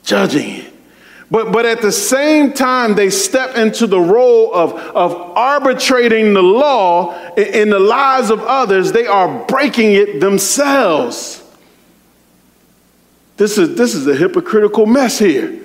judging. 0.05 0.66
But, 1.31 1.51
but 1.51 1.67
at 1.67 1.83
the 1.83 1.91
same 1.91 2.53
time, 2.53 2.95
they 2.95 3.11
step 3.11 3.57
into 3.57 3.87
the 3.87 3.99
role 4.01 4.55
of, 4.55 4.75
of 4.75 5.13
arbitrating 5.37 6.35
the 6.35 6.43
law 6.43 7.35
in, 7.35 7.71
the 7.71 7.81
lives 7.81 8.31
of 8.31 8.41
others. 8.43 8.93
They 8.93 9.07
are 9.07 9.45
breaking 9.47 9.93
it 9.93 10.21
themselves. 10.21 11.43
This 13.37 13.59
is, 13.59 13.77
this 13.77 13.95
is 13.95 14.07
a 14.07 14.15
hypocritical 14.15 14.87
mess 14.87 15.19
here. 15.19 15.63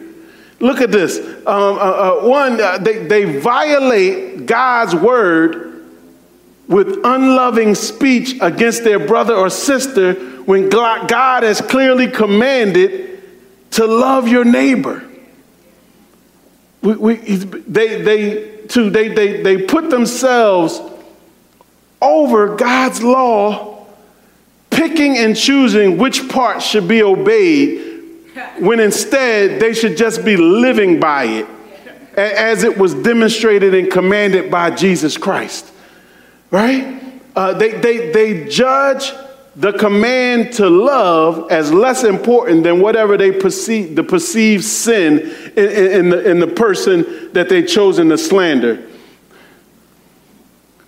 Look 0.60 0.82
at 0.82 0.92
this. 0.92 1.20
Um, 1.20 1.46
uh, 1.46 1.78
uh, 1.78 2.22
one, 2.22 2.60
uh, 2.60 2.80
they, 2.80 3.06
they 3.06 3.40
violate 3.40 4.48
God's 4.48 4.96
word 4.96 5.68
with 6.68 7.02
unloving 7.04 7.76
speech 7.76 8.36
against 8.42 8.84
their 8.84 9.00
brother 9.00 9.36
or 9.36 9.50
sister 9.50 10.14
when 10.46 10.70
God 10.70 11.44
has 11.44 11.62
clearly 11.62 12.08
commanded 12.08 13.22
to 13.72 13.86
love 13.86 14.28
your 14.28 14.46
neighbor. 14.46 15.08
We, 16.82 16.96
we, 16.96 17.16
they, 17.16 18.02
they, 18.02 18.58
too, 18.68 18.90
they, 18.90 19.10
they, 19.10 19.42
they 19.42 19.64
put 19.64 19.90
themselves 19.90 20.82
over 22.02 22.56
God's 22.56 23.04
law, 23.04 23.86
picking 24.70 25.18
and 25.18 25.36
choosing 25.36 25.98
which 25.98 26.28
part 26.30 26.62
should 26.62 26.88
be 26.88 27.04
obeyed 27.04 27.90
when 28.60 28.80
instead 28.80 29.60
they 29.60 29.74
should 29.74 29.98
just 29.98 30.24
be 30.26 30.38
living 30.38 31.00
by 31.00 31.26
it 31.26 31.48
as 32.18 32.64
it 32.64 32.78
was 32.78 32.94
demonstrated 32.94 33.74
and 33.74 33.92
commanded 33.92 34.50
by 34.50 34.72
Jesus 34.72 35.18
Christ. 35.18 35.72
Right? 36.50 37.02
Uh, 37.36 37.54
they, 37.54 37.72
they, 37.80 38.12
they 38.12 38.50
judge 38.50 39.14
the 39.56 39.74
command 39.74 40.54
to 40.54 40.70
love 40.70 41.52
as 41.52 41.74
less 41.74 42.04
important 42.04 42.64
than 42.64 42.80
whatever 42.80 43.18
they 43.18 43.32
perceive, 43.32 43.96
the 43.96 44.04
perceived 44.04 44.64
sin 44.64 45.20
in, 45.58 45.70
in, 45.70 45.92
in, 45.92 46.10
the, 46.10 46.32
in 46.32 46.40
the 46.40 46.48
person 46.48 47.32
that 47.34 47.50
they've 47.50 47.68
chosen 47.68 48.10
to 48.10 48.18
slander. 48.18 48.88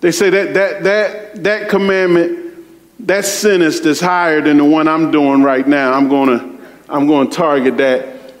They 0.00 0.12
say 0.12 0.30
that, 0.30 0.54
that, 0.54 0.84
that, 0.84 1.44
that 1.44 1.68
commandment, 1.68 2.64
that 3.00 3.24
sin 3.24 3.60
is 3.62 4.00
higher 4.00 4.40
than 4.40 4.58
the 4.58 4.64
one 4.64 4.88
I'm 4.88 5.10
doing 5.10 5.42
right 5.42 5.66
now. 5.66 5.92
I'm 5.92 6.08
going 6.08 6.38
to 6.38 6.54
I'm 6.88 7.06
going 7.06 7.30
to 7.30 7.34
target 7.34 7.76
that. 7.78 8.34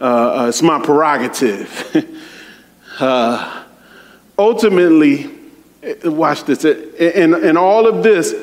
Uh, 0.00 0.04
uh, 0.04 0.46
it's 0.48 0.62
my 0.62 0.80
prerogative. 0.80 2.06
uh, 3.00 3.64
ultimately, 4.38 5.30
watch 6.04 6.44
this. 6.44 6.64
In, 6.64 7.34
in 7.34 7.56
all 7.56 7.86
of 7.86 8.02
this 8.02 8.34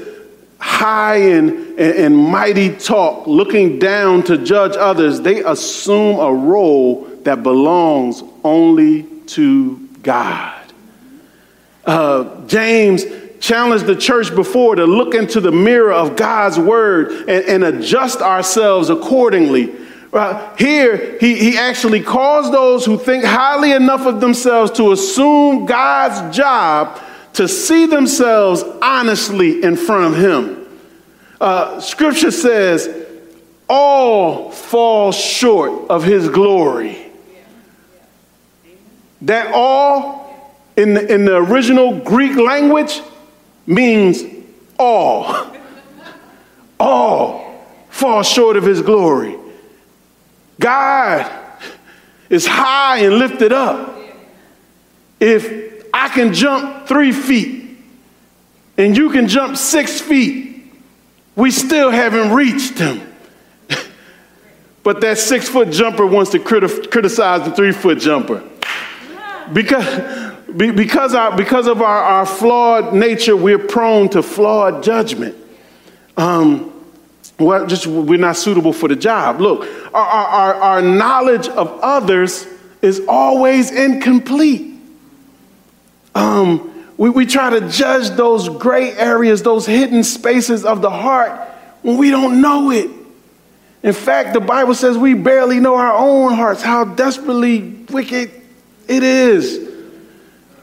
high 0.60 1.18
and, 1.18 1.50
and, 1.50 1.80
and 1.80 2.18
mighty 2.18 2.76
talk, 2.76 3.28
looking 3.28 3.80
down 3.80 4.24
to 4.24 4.38
judge 4.38 4.76
others, 4.78 5.22
they 5.22 5.44
assume 5.44 6.20
a 6.20 6.34
role 6.34 7.06
that 7.24 7.44
belongs 7.44 8.24
only 8.44 9.04
to 9.28 9.78
God. 10.02 10.62
Uh, 11.86 12.46
James 12.46 13.04
challenged 13.39 13.86
the 13.86 13.96
church 13.96 14.34
before 14.34 14.76
to 14.76 14.86
look 14.86 15.13
into 15.13 15.39
the 15.39 15.52
mirror 15.52 15.94
of 15.94 16.15
God's 16.15 16.58
word 16.58 17.12
and, 17.30 17.63
and 17.63 17.63
adjust 17.63 18.22
ourselves 18.22 18.89
accordingly. 18.89 19.76
Uh, 20.12 20.56
here, 20.56 21.18
he, 21.20 21.36
he 21.36 21.58
actually 21.58 22.02
calls 22.02 22.50
those 22.50 22.86
who 22.86 22.98
think 22.98 23.24
highly 23.24 23.72
enough 23.72 24.06
of 24.06 24.22
themselves 24.22 24.72
to 24.72 24.94
assume 24.94 25.65
God's 25.65 26.36
job 26.36 27.02
to 27.36 27.48
see 27.48 27.86
themselves 27.86 28.63
honestly 28.82 29.63
in 29.63 29.76
front 29.76 30.13
of 30.13 30.21
Him. 30.21 30.67
Uh, 31.39 31.80
scripture 31.80 32.32
says, 32.32 33.06
all 33.67 34.52
fall 34.52 35.12
short 35.12 35.89
of 35.89 36.04
His 36.04 36.30
glory. 36.30 37.06
That 39.21 39.54
all, 39.54 40.62
in 40.78 40.93
the, 40.93 41.13
in 41.13 41.26
the 41.26 41.36
original 41.36 42.00
Greek 42.00 42.38
language, 42.38 43.02
means 43.65 44.24
all. 44.78 45.56
all 46.80 47.45
fall 47.95 48.24
short 48.24 48.58
of 48.58 48.65
his 48.65 48.82
glory. 48.82 49.38
God 50.60 51.32
is 52.30 52.45
high 52.45 53.00
and 53.00 53.17
lifted 53.17 53.54
up. 53.54 53.98
If 55.19 55.75
I 55.96 56.10
can 56.10 56.34
jump 56.34 56.88
three 56.88 57.14
feet 57.14 57.78
and 58.78 58.98
you 58.98 59.10
can 59.12 59.30
jump 59.30 59.56
six 59.56 60.02
feet, 60.02 60.74
we 61.38 61.52
still 61.52 61.90
haven't 61.90 62.34
reached 62.34 62.78
him. 62.78 63.02
but 64.84 65.00
that 65.00 65.18
six 65.18 65.48
foot 65.48 65.72
jumper 65.72 66.06
wants 66.06 66.32
to 66.32 66.40
criti- 66.40 66.92
criticize 66.92 67.48
the 67.48 67.56
three 67.56 67.72
foot 67.72 68.00
jumper. 68.00 68.44
Because 69.54 70.34
because, 70.58 71.16
our, 71.16 71.36
because 71.36 71.68
of 71.68 71.82
our, 71.82 72.04
our 72.04 72.26
flawed 72.26 72.94
nature, 72.94 73.36
we're 73.36 73.60
prone 73.60 74.10
to 74.10 74.22
flawed 74.22 74.84
judgment. 74.84 75.36
Um, 76.18 76.72
well, 77.40 77.66
just 77.68 77.88
we're 77.88 78.20
not 78.20 78.38
suitable 78.38 78.72
for 78.72 78.88
the 78.88 78.96
job. 78.96 79.42
Look, 79.42 79.66
our, 79.94 80.06
our, 80.06 80.56
our 80.56 80.82
knowledge 80.82 81.48
of 81.48 81.80
others 81.82 82.48
is 82.82 83.02
always 83.08 83.72
incomplete. 83.72 84.75
Um, 86.15 86.71
we, 86.97 87.10
we 87.10 87.25
try 87.25 87.49
to 87.51 87.69
judge 87.69 88.10
those 88.12 88.47
gray 88.47 88.93
areas, 88.93 89.43
those 89.43 89.65
hidden 89.65 90.04
spaces 90.04 90.63
of 90.65 90.82
the 90.82 90.89
heart 90.89 91.32
when 91.82 91.97
we 91.97 92.10
don't 92.10 92.41
know 92.41 92.71
it. 92.71 92.89
In 93.84 93.93
fact, 93.93 94.34
the 94.34 94.39
Bible 94.39 94.73
says 94.73 94.97
we 94.97 95.13
barely 95.13 95.60
know 95.60 95.75
our 95.75 95.93
own 95.93 96.34
hearts, 96.34 96.63
how 96.63 96.86
desperately 96.86 97.86
wicked 97.89 98.32
it 98.88 99.04
is. 99.04 99.69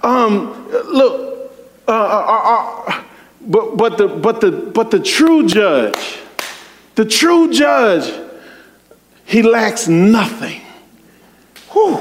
Um, 0.03 0.69
look, 0.71 1.55
uh, 1.87 1.93
uh, 1.93 1.95
uh, 1.95 2.83
uh, 2.89 3.05
but, 3.43 3.77
but, 3.77 3.99
the, 3.99 4.09
but, 4.09 4.41
the, 4.41 4.51
but 4.51 4.91
the 4.91 4.99
true 4.99 5.47
judge, 5.47 6.19
the 6.95 7.05
true 7.05 7.53
judge, 7.53 8.13
he 9.25 9.43
lacks 9.43 9.87
nothing. 9.87 10.63
Whew. 11.73 11.97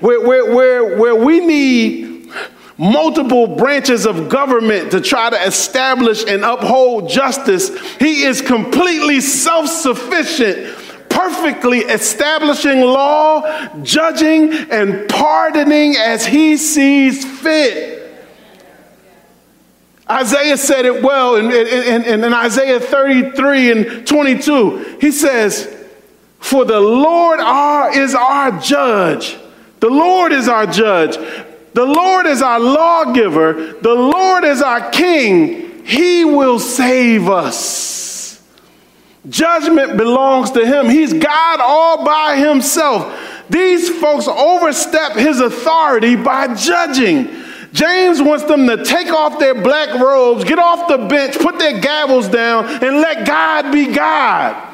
Where, 0.00 0.20
where, 0.26 0.54
where, 0.54 0.98
where 0.98 1.14
we 1.14 1.40
need 1.40 2.13
multiple 2.76 3.46
branches 3.46 4.06
of 4.06 4.28
government 4.28 4.90
to 4.90 5.00
try 5.00 5.30
to 5.30 5.42
establish 5.42 6.24
and 6.24 6.44
uphold 6.44 7.08
justice, 7.08 7.68
he 7.96 8.24
is 8.24 8.40
completely 8.40 9.20
self 9.20 9.68
sufficient 9.68 10.74
perfectly 11.14 11.78
establishing 11.78 12.80
law, 12.80 13.68
judging, 13.82 14.52
and 14.52 15.08
pardoning 15.08 15.94
as 15.96 16.26
he 16.26 16.56
sees 16.56 17.24
fit. 17.24 17.94
Isaiah 20.10 20.56
said 20.58 20.84
it 20.84 21.02
well 21.02 21.36
in, 21.36 21.46
in, 21.46 22.02
in, 22.04 22.24
in, 22.24 22.34
Isaiah 22.34 22.80
33 22.80 23.70
and 23.70 24.06
22. 24.06 24.98
He 25.00 25.12
says, 25.12 25.72
For 26.40 26.64
the 26.64 26.80
Lord 26.80 27.40
our, 27.40 27.96
is 27.96 28.14
our 28.14 28.60
judge. 28.60 29.38
The 29.80 29.88
Lord 29.88 30.32
is 30.32 30.48
our 30.48 30.66
judge. 30.66 31.16
The 31.74 31.84
Lord 31.84 32.26
is 32.26 32.40
our 32.40 32.60
lawgiver. 32.60 33.74
The 33.82 33.94
Lord 33.94 34.44
is 34.44 34.62
our 34.62 34.90
king. 34.90 35.84
He 35.84 36.24
will 36.24 36.58
save 36.58 37.28
us. 37.28 38.40
Judgment 39.28 39.96
belongs 39.96 40.50
to 40.52 40.64
him. 40.64 40.88
He's 40.88 41.12
God 41.12 41.60
all 41.60 42.04
by 42.04 42.36
himself. 42.36 43.20
These 43.50 43.90
folks 44.00 44.28
overstep 44.28 45.12
his 45.12 45.40
authority 45.40 46.16
by 46.16 46.54
judging. 46.54 47.28
James 47.72 48.22
wants 48.22 48.44
them 48.44 48.68
to 48.68 48.84
take 48.84 49.08
off 49.08 49.40
their 49.40 49.60
black 49.60 49.98
robes, 49.98 50.44
get 50.44 50.60
off 50.60 50.86
the 50.88 50.98
bench, 51.08 51.36
put 51.38 51.58
their 51.58 51.80
gavels 51.80 52.30
down, 52.30 52.66
and 52.66 52.98
let 52.98 53.26
God 53.26 53.72
be 53.72 53.92
God. 53.92 54.72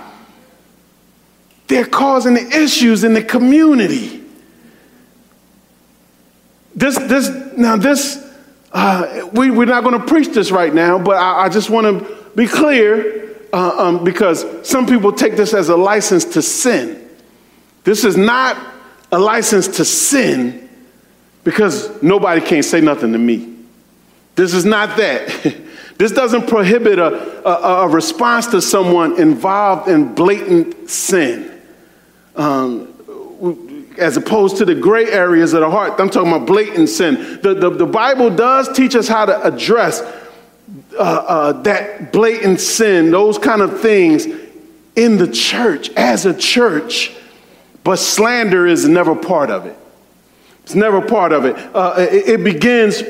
They're 1.66 1.86
causing 1.86 2.34
the 2.34 2.46
issues 2.62 3.04
in 3.04 3.14
the 3.14 3.22
community. 3.22 4.19
This, 6.74 6.98
this, 6.98 7.28
now 7.56 7.76
this, 7.76 8.26
uh, 8.72 9.28
we, 9.33 9.50
we're 9.50 9.64
not 9.64 9.83
going 9.83 9.98
to 10.00 10.06
preach 10.06 10.28
this 10.28 10.50
right 10.50 10.72
now, 10.72 10.98
but 10.98 11.16
I, 11.16 11.44
I 11.44 11.48
just 11.48 11.70
want 11.70 11.87
to 11.87 12.16
be 12.37 12.46
clear 12.46 13.37
uh, 13.52 13.88
um, 13.88 14.04
because 14.04 14.46
some 14.68 14.87
people 14.87 15.12
take 15.12 15.37
this 15.37 15.54
as 15.54 15.68
a 15.68 15.76
license 15.76 16.24
to 16.24 16.42
sin. 16.42 17.09
This 17.85 18.04
is 18.04 18.16
not 18.16 18.56
a 19.11 19.18
license 19.18 19.66
to 19.78 19.85
sin 19.85 20.68
because 21.42 22.02
nobody 22.02 22.40
can't 22.40 22.64
say 22.64 22.80
nothing 22.80 23.12
to 23.12 23.18
me. 23.18 23.56
This 24.37 24.54
is 24.54 24.64
not 24.64 24.96
that. 24.96 25.56
this 25.98 26.12
doesn't 26.12 26.46
prohibit 26.46 26.98
a, 26.98 27.46
a, 27.46 27.85
a, 27.85 27.88
response 27.88 28.46
to 28.48 28.62
someone 28.62 29.20
involved 29.20 29.88
in 29.88 30.14
blatant 30.14 30.88
sin. 30.88 31.61
Um, 32.37 32.99
as 33.98 34.16
opposed 34.16 34.57
to 34.59 34.64
the 34.64 34.74
gray 34.74 35.07
areas 35.07 35.53
of 35.53 35.61
the 35.61 35.70
heart. 35.70 35.98
I'm 35.98 36.11
talking 36.11 36.33
about 36.33 36.46
blatant 36.46 36.88
sin. 36.88 37.40
The, 37.42 37.55
the, 37.55 37.70
the 37.70 37.87
Bible 37.87 38.31
does 38.31 38.68
teach 38.72 38.94
us 38.94 39.09
how 39.09 39.26
to 39.26 39.42
address 39.42 40.00
uh, 40.94 41.03
uh, 41.03 41.53
that 41.62 42.12
blatant 42.12 42.61
sin, 42.61 43.11
those 43.11 43.38
kind 43.38 43.62
of 43.62 43.81
things 43.81 44.26
in 44.96 45.18
the 45.18 45.29
church, 45.29 45.90
as 45.90 46.26
a 46.26 46.35
church, 46.35 47.14
but 47.85 47.96
slander 47.96 48.66
is 48.66 48.87
never 48.87 49.14
part 49.14 49.50
of 49.50 49.66
it. 49.66 49.76
It's 50.62 50.74
never 50.74 51.00
part 51.00 51.33
of 51.33 51.44
it. 51.44 51.57
Uh, 51.74 51.94
it, 51.98 52.29
it 52.29 52.44
begins 52.44 53.03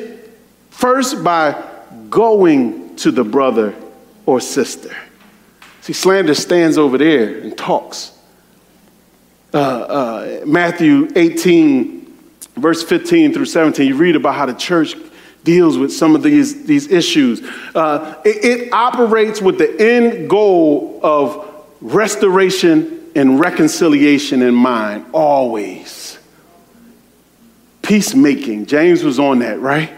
first 0.70 1.22
by 1.22 1.62
going 2.08 2.96
to 2.96 3.10
the 3.10 3.24
brother 3.24 3.74
or 4.26 4.40
sister. 4.40 4.94
See, 5.80 5.92
slander 5.92 6.34
stands 6.34 6.78
over 6.78 6.98
there 6.98 7.38
and 7.40 7.56
talks. 7.56 8.12
Uh, 9.52 9.58
uh, 9.58 10.40
Matthew 10.46 11.08
18, 11.16 12.18
verse 12.56 12.84
15 12.84 13.32
through 13.32 13.46
17, 13.46 13.86
you 13.86 13.96
read 13.96 14.14
about 14.14 14.36
how 14.36 14.46
the 14.46 14.54
church 14.54 14.94
deals 15.42 15.76
with 15.76 15.92
some 15.92 16.14
of 16.14 16.22
these, 16.22 16.64
these 16.66 16.90
issues. 16.90 17.42
Uh, 17.74 18.14
it, 18.24 18.44
it 18.44 18.72
operates 18.72 19.40
with 19.40 19.58
the 19.58 19.80
end 19.80 20.30
goal 20.30 21.00
of 21.02 21.64
restoration 21.80 23.10
and 23.16 23.40
reconciliation 23.40 24.42
in 24.42 24.54
mind, 24.54 25.06
always. 25.12 26.18
Peacemaking. 27.82 28.66
James 28.66 29.02
was 29.02 29.18
on 29.18 29.40
that, 29.40 29.58
right? 29.58 29.90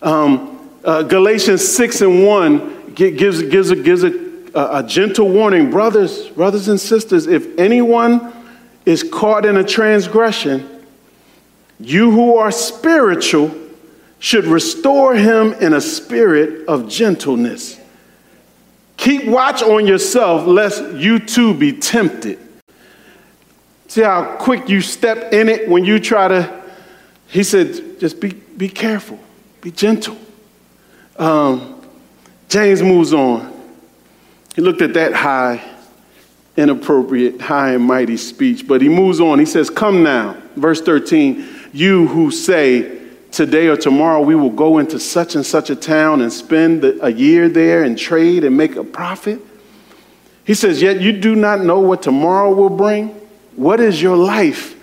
Um, 0.00 0.70
uh, 0.84 1.02
Galatians 1.02 1.66
6 1.68 2.00
and 2.00 2.26
1 2.26 2.92
gives, 2.94 3.42
gives, 3.42 3.70
a, 3.70 3.76
gives 3.76 4.04
a, 4.04 4.12
a 4.54 4.82
gentle 4.86 5.28
warning. 5.28 5.70
Brothers, 5.70 6.28
brothers 6.28 6.68
and 6.68 6.80
sisters, 6.80 7.26
if 7.26 7.58
anyone 7.58 8.32
is 8.86 9.02
caught 9.02 9.44
in 9.44 9.56
a 9.56 9.64
transgression, 9.64 10.84
you 11.80 12.12
who 12.12 12.36
are 12.36 12.52
spiritual 12.52 13.54
should 14.18 14.44
restore 14.46 15.14
him 15.14 15.52
in 15.54 15.74
a 15.74 15.80
spirit 15.80 16.66
of 16.66 16.88
gentleness. 16.88 17.78
Keep 18.96 19.26
watch 19.26 19.62
on 19.62 19.86
yourself, 19.86 20.46
lest 20.46 20.82
you 20.94 21.18
too 21.18 21.52
be 21.52 21.72
tempted. 21.72 22.38
See 23.88 24.02
how 24.02 24.36
quick 24.36 24.68
you 24.68 24.80
step 24.80 25.32
in 25.32 25.48
it 25.48 25.68
when 25.68 25.84
you 25.84 25.98
try 26.00 26.28
to. 26.28 26.64
He 27.28 27.42
said, 27.42 28.00
just 28.00 28.20
be, 28.20 28.30
be 28.30 28.68
careful, 28.68 29.18
be 29.60 29.70
gentle. 29.70 30.16
Um, 31.18 31.82
James 32.48 32.82
moves 32.82 33.12
on. 33.12 33.52
He 34.54 34.62
looked 34.62 34.80
at 34.80 34.94
that 34.94 35.12
high 35.12 35.75
inappropriate, 36.56 37.40
high 37.40 37.72
and 37.72 37.84
mighty 37.84 38.16
speech. 38.16 38.66
But 38.66 38.80
he 38.80 38.88
moves 38.88 39.20
on. 39.20 39.38
He 39.38 39.46
says, 39.46 39.70
Come 39.70 40.02
now, 40.02 40.36
verse 40.56 40.80
13, 40.80 41.46
you 41.72 42.06
who 42.08 42.30
say, 42.30 42.96
Today 43.32 43.66
or 43.66 43.76
tomorrow 43.76 44.22
we 44.22 44.34
will 44.34 44.50
go 44.50 44.78
into 44.78 44.98
such 44.98 45.34
and 45.34 45.44
such 45.44 45.68
a 45.68 45.76
town 45.76 46.22
and 46.22 46.32
spend 46.32 46.84
a 46.84 47.12
year 47.12 47.48
there 47.48 47.82
and 47.82 47.98
trade 47.98 48.44
and 48.44 48.56
make 48.56 48.76
a 48.76 48.84
profit. 48.84 49.40
He 50.44 50.54
says, 50.54 50.80
Yet 50.80 51.00
you 51.00 51.12
do 51.12 51.34
not 51.34 51.60
know 51.60 51.80
what 51.80 52.02
tomorrow 52.02 52.54
will 52.54 52.70
bring. 52.70 53.08
What 53.56 53.80
is 53.80 54.00
your 54.00 54.16
life? 54.16 54.74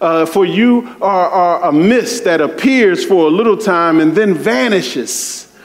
Uh, 0.00 0.26
for 0.26 0.44
you 0.44 0.96
are, 1.00 1.28
are 1.28 1.68
a 1.68 1.72
mist 1.72 2.24
that 2.24 2.40
appears 2.40 3.04
for 3.04 3.28
a 3.28 3.30
little 3.30 3.56
time 3.56 4.00
and 4.00 4.16
then 4.16 4.34
vanishes. 4.34 5.56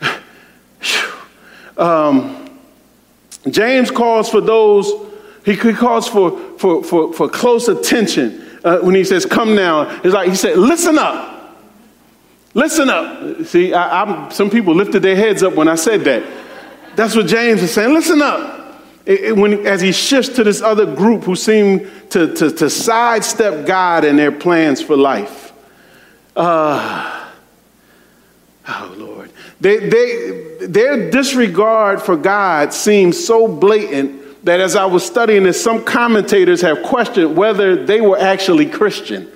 um, 1.76 2.37
James 3.52 3.90
calls 3.90 4.28
for 4.28 4.40
those, 4.40 4.92
he 5.44 5.56
calls 5.56 6.08
for, 6.08 6.38
for, 6.58 6.82
for, 6.82 7.12
for 7.12 7.28
close 7.28 7.68
attention 7.68 8.44
uh, 8.64 8.78
when 8.78 8.94
he 8.94 9.04
says, 9.04 9.24
Come 9.24 9.54
now. 9.54 10.00
It's 10.02 10.14
like 10.14 10.28
he 10.28 10.36
said, 10.36 10.58
Listen 10.58 10.98
up. 10.98 11.56
Listen 12.54 12.90
up. 12.90 13.44
See, 13.46 13.72
I, 13.72 14.28
some 14.30 14.50
people 14.50 14.74
lifted 14.74 15.00
their 15.00 15.16
heads 15.16 15.42
up 15.42 15.54
when 15.54 15.68
I 15.68 15.74
said 15.74 16.00
that. 16.04 16.24
That's 16.96 17.14
what 17.14 17.26
James 17.26 17.62
is 17.62 17.72
saying. 17.72 17.94
Listen 17.94 18.20
up. 18.20 18.82
It, 19.06 19.20
it, 19.20 19.36
when, 19.36 19.66
as 19.66 19.80
he 19.80 19.92
shifts 19.92 20.34
to 20.36 20.44
this 20.44 20.60
other 20.60 20.84
group 20.84 21.24
who 21.24 21.36
seem 21.36 21.88
to, 22.10 22.34
to, 22.34 22.50
to 22.50 22.68
sidestep 22.68 23.66
God 23.66 24.04
and 24.04 24.18
their 24.18 24.32
plans 24.32 24.82
for 24.82 24.96
life. 24.96 25.52
Uh, 26.36 27.30
oh, 28.68 28.94
Lord. 28.98 29.27
They, 29.60 29.88
they, 29.88 30.66
their 30.66 31.10
disregard 31.10 32.00
for 32.00 32.16
God 32.16 32.72
seems 32.72 33.22
so 33.24 33.48
blatant 33.48 34.44
that 34.44 34.60
as 34.60 34.76
I 34.76 34.84
was 34.86 35.04
studying 35.04 35.42
this, 35.42 35.62
some 35.62 35.84
commentators 35.84 36.60
have 36.62 36.82
questioned 36.82 37.36
whether 37.36 37.84
they 37.84 38.00
were 38.00 38.18
actually 38.18 38.66
Christian. 38.66 39.30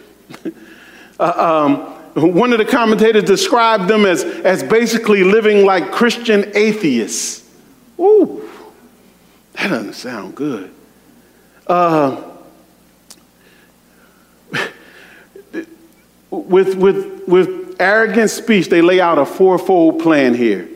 uh, 1.21 1.75
um, 1.75 2.33
one 2.35 2.53
of 2.53 2.59
the 2.59 2.65
commentators 2.65 3.25
described 3.25 3.89
them 3.89 4.07
as, 4.07 4.23
as 4.23 4.63
basically 4.63 5.25
living 5.25 5.65
like 5.65 5.91
Christian 5.91 6.53
atheists. 6.55 7.51
Ooh, 7.99 8.49
that 9.55 9.69
doesn't 9.69 9.95
sound 9.95 10.35
good. 10.35 10.73
Uh, 11.67 12.23
with, 16.31 16.77
with, 16.77 17.27
with 17.27 17.62
arrogant 17.81 18.31
speech, 18.31 18.69
they 18.69 18.83
lay 18.83 19.01
out 19.01 19.19
a 19.19 19.27
fourfold 19.27 20.01
plan 20.01 20.35
here. 20.35 20.69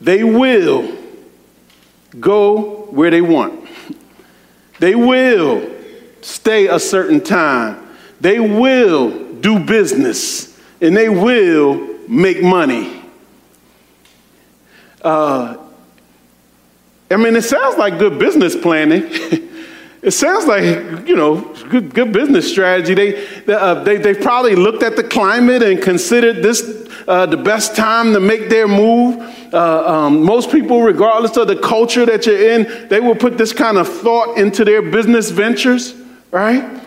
They 0.00 0.24
will 0.24 0.96
go 2.18 2.86
where 2.90 3.10
they 3.10 3.20
want, 3.22 3.68
they 4.78 4.94
will 4.94 5.70
stay 6.20 6.68
a 6.68 6.78
certain 6.78 7.20
time, 7.20 7.96
they 8.20 8.40
will 8.40 9.34
do 9.34 9.58
business, 9.58 10.58
and 10.80 10.96
they 10.96 11.08
will 11.08 11.98
make 12.08 12.42
money. 12.42 13.02
Uh, 15.02 15.56
I 17.10 17.16
mean, 17.16 17.36
it 17.36 17.42
sounds 17.42 17.76
like 17.76 17.98
good 17.98 18.18
business 18.18 18.56
planning. 18.56 19.02
It 20.04 20.10
sounds 20.10 20.46
like, 20.46 21.08
you 21.08 21.16
know, 21.16 21.40
good, 21.70 21.94
good 21.94 22.12
business 22.12 22.50
strategy. 22.50 22.92
They, 22.92 23.26
uh, 23.50 23.82
they, 23.84 23.96
they 23.96 24.12
probably 24.12 24.54
looked 24.54 24.82
at 24.82 24.96
the 24.96 25.02
climate 25.02 25.62
and 25.62 25.82
considered 25.82 26.42
this 26.42 26.84
uh, 27.08 27.24
the 27.24 27.38
best 27.38 27.74
time 27.74 28.12
to 28.12 28.20
make 28.20 28.50
their 28.50 28.68
move. 28.68 29.16
Uh, 29.52 29.82
um, 29.86 30.22
most 30.22 30.50
people, 30.50 30.82
regardless 30.82 31.38
of 31.38 31.48
the 31.48 31.56
culture 31.56 32.04
that 32.04 32.26
you're 32.26 32.50
in, 32.50 32.88
they 32.88 33.00
will 33.00 33.14
put 33.14 33.38
this 33.38 33.54
kind 33.54 33.78
of 33.78 33.88
thought 33.88 34.36
into 34.36 34.62
their 34.62 34.82
business 34.82 35.30
ventures, 35.30 35.94
right? 36.30 36.82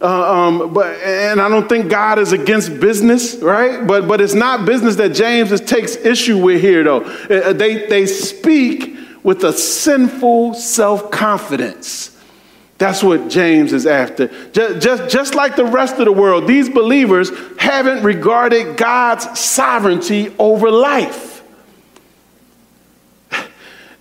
Uh, 0.00 0.32
um, 0.32 0.74
but 0.74 0.96
and 1.02 1.40
I 1.40 1.48
don't 1.48 1.68
think 1.68 1.88
God 1.88 2.18
is 2.18 2.32
against 2.32 2.80
business, 2.80 3.36
right? 3.36 3.86
But 3.86 4.08
but 4.08 4.20
it's 4.20 4.34
not 4.34 4.64
business 4.64 4.96
that 4.96 5.10
James 5.10 5.52
is, 5.52 5.60
takes 5.60 5.94
issue 5.94 6.38
with 6.38 6.60
here, 6.60 6.82
though. 6.82 7.02
Uh, 7.02 7.52
they 7.52 7.86
they 7.86 8.06
speak 8.06 8.96
with 9.22 9.44
a 9.44 9.52
sinful 9.52 10.54
self 10.54 11.12
confidence. 11.12 12.16
That's 12.80 13.02
what 13.02 13.28
James 13.28 13.74
is 13.74 13.84
after. 13.84 14.28
Just, 14.52 14.80
just, 14.80 15.12
just 15.12 15.34
like 15.34 15.54
the 15.54 15.66
rest 15.66 15.98
of 15.98 16.06
the 16.06 16.12
world, 16.12 16.46
these 16.46 16.70
believers 16.70 17.30
haven't 17.58 18.02
regarded 18.02 18.78
God's 18.78 19.38
sovereignty 19.38 20.34
over 20.38 20.70
life. 20.70 21.42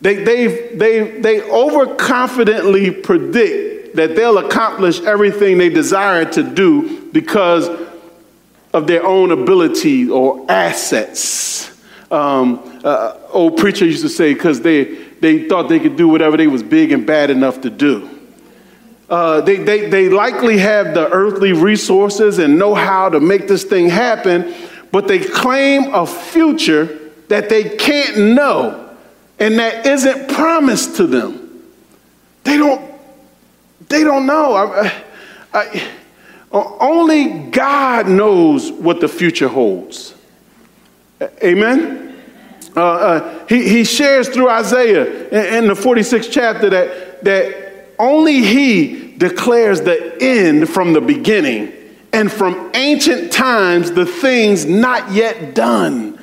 They, 0.01 0.23
they, 0.23 0.75
they, 0.75 1.19
they 1.19 1.41
overconfidently 1.41 3.03
predict 3.03 3.97
that 3.97 4.15
they'll 4.15 4.37
accomplish 4.37 5.01
everything 5.01 5.57
they 5.57 5.67
desire 5.67 6.23
to 6.23 6.41
do 6.41 7.11
because 7.11 7.67
of 8.73 8.87
their 8.87 9.05
own 9.05 9.33
ability 9.33 10.09
or 10.09 10.49
assets. 10.49 11.69
Um, 12.09 12.81
uh, 12.85 13.17
old 13.31 13.57
preacher 13.57 13.83
used 13.83 14.03
to 14.03 14.09
say, 14.09 14.33
because 14.33 14.61
they, 14.61 14.85
they 15.19 15.49
thought 15.49 15.67
they 15.67 15.81
could 15.81 15.97
do 15.97 16.07
whatever 16.07 16.37
they 16.37 16.47
was 16.47 16.63
big 16.63 16.93
and 16.93 17.05
bad 17.05 17.29
enough 17.29 17.59
to 17.63 17.69
do. 17.69 18.18
Uh, 19.09 19.41
they, 19.41 19.57
they, 19.57 19.89
they 19.89 20.07
likely 20.07 20.59
have 20.59 20.93
the 20.93 21.09
earthly 21.09 21.51
resources 21.51 22.37
and 22.37 22.59
know 22.59 22.75
how 22.75 23.09
to 23.09 23.19
make 23.19 23.47
this 23.47 23.63
thing 23.63 23.89
happen, 23.89 24.53
but 24.91 25.07
they 25.07 25.19
claim 25.19 25.93
a 25.93 26.05
future 26.05 27.11
that 27.27 27.49
they 27.49 27.75
can't 27.77 28.17
know 28.17 28.95
and 29.39 29.57
that 29.57 29.85
isn't 29.85 30.29
promised 30.29 30.97
to 30.97 31.07
them. 31.07 31.63
They 32.43 32.57
don't, 32.57 32.91
they 33.87 34.03
don't 34.03 34.25
know. 34.25 34.53
I, 34.53 35.03
I, 35.53 35.89
Only 36.51 37.49
God 37.49 38.07
knows 38.07 38.71
what 38.71 38.99
the 38.99 39.07
future 39.07 39.47
holds. 39.47 40.13
Amen? 41.43 42.15
Uh, 42.75 42.81
uh, 42.81 43.45
he, 43.47 43.67
he 43.67 43.83
shares 43.83 44.29
through 44.29 44.49
Isaiah 44.49 45.29
in, 45.29 45.63
in 45.63 45.67
the 45.67 45.73
46th 45.73 46.31
chapter 46.31 46.69
that, 46.69 47.23
that 47.23 47.68
only 47.99 48.41
He 48.41 49.13
declares 49.17 49.81
the 49.81 50.17
end 50.21 50.69
from 50.69 50.93
the 50.93 51.01
beginning 51.01 51.73
and 52.11 52.31
from 52.31 52.71
ancient 52.73 53.31
times 53.31 53.91
the 53.91 54.05
things 54.05 54.65
not 54.65 55.11
yet 55.11 55.53
done, 55.53 56.17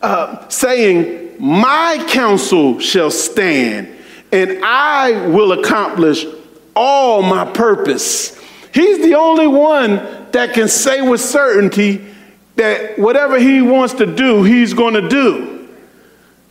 uh, 0.00 0.48
saying, 0.48 1.36
My 1.38 2.02
counsel 2.08 2.78
shall 2.78 3.10
stand 3.10 3.96
and 4.32 4.64
I 4.64 5.26
will 5.28 5.52
accomplish 5.52 6.26
all 6.74 7.22
my 7.22 7.44
purpose. 7.52 8.38
He's 8.72 9.02
the 9.02 9.14
only 9.14 9.46
one 9.46 9.96
that 10.32 10.52
can 10.52 10.68
say 10.68 11.00
with 11.00 11.20
certainty 11.20 12.04
that 12.56 12.98
whatever 12.98 13.38
he 13.38 13.62
wants 13.62 13.94
to 13.94 14.06
do, 14.06 14.42
he's 14.42 14.74
going 14.74 14.94
to 14.94 15.08
do. 15.08 15.68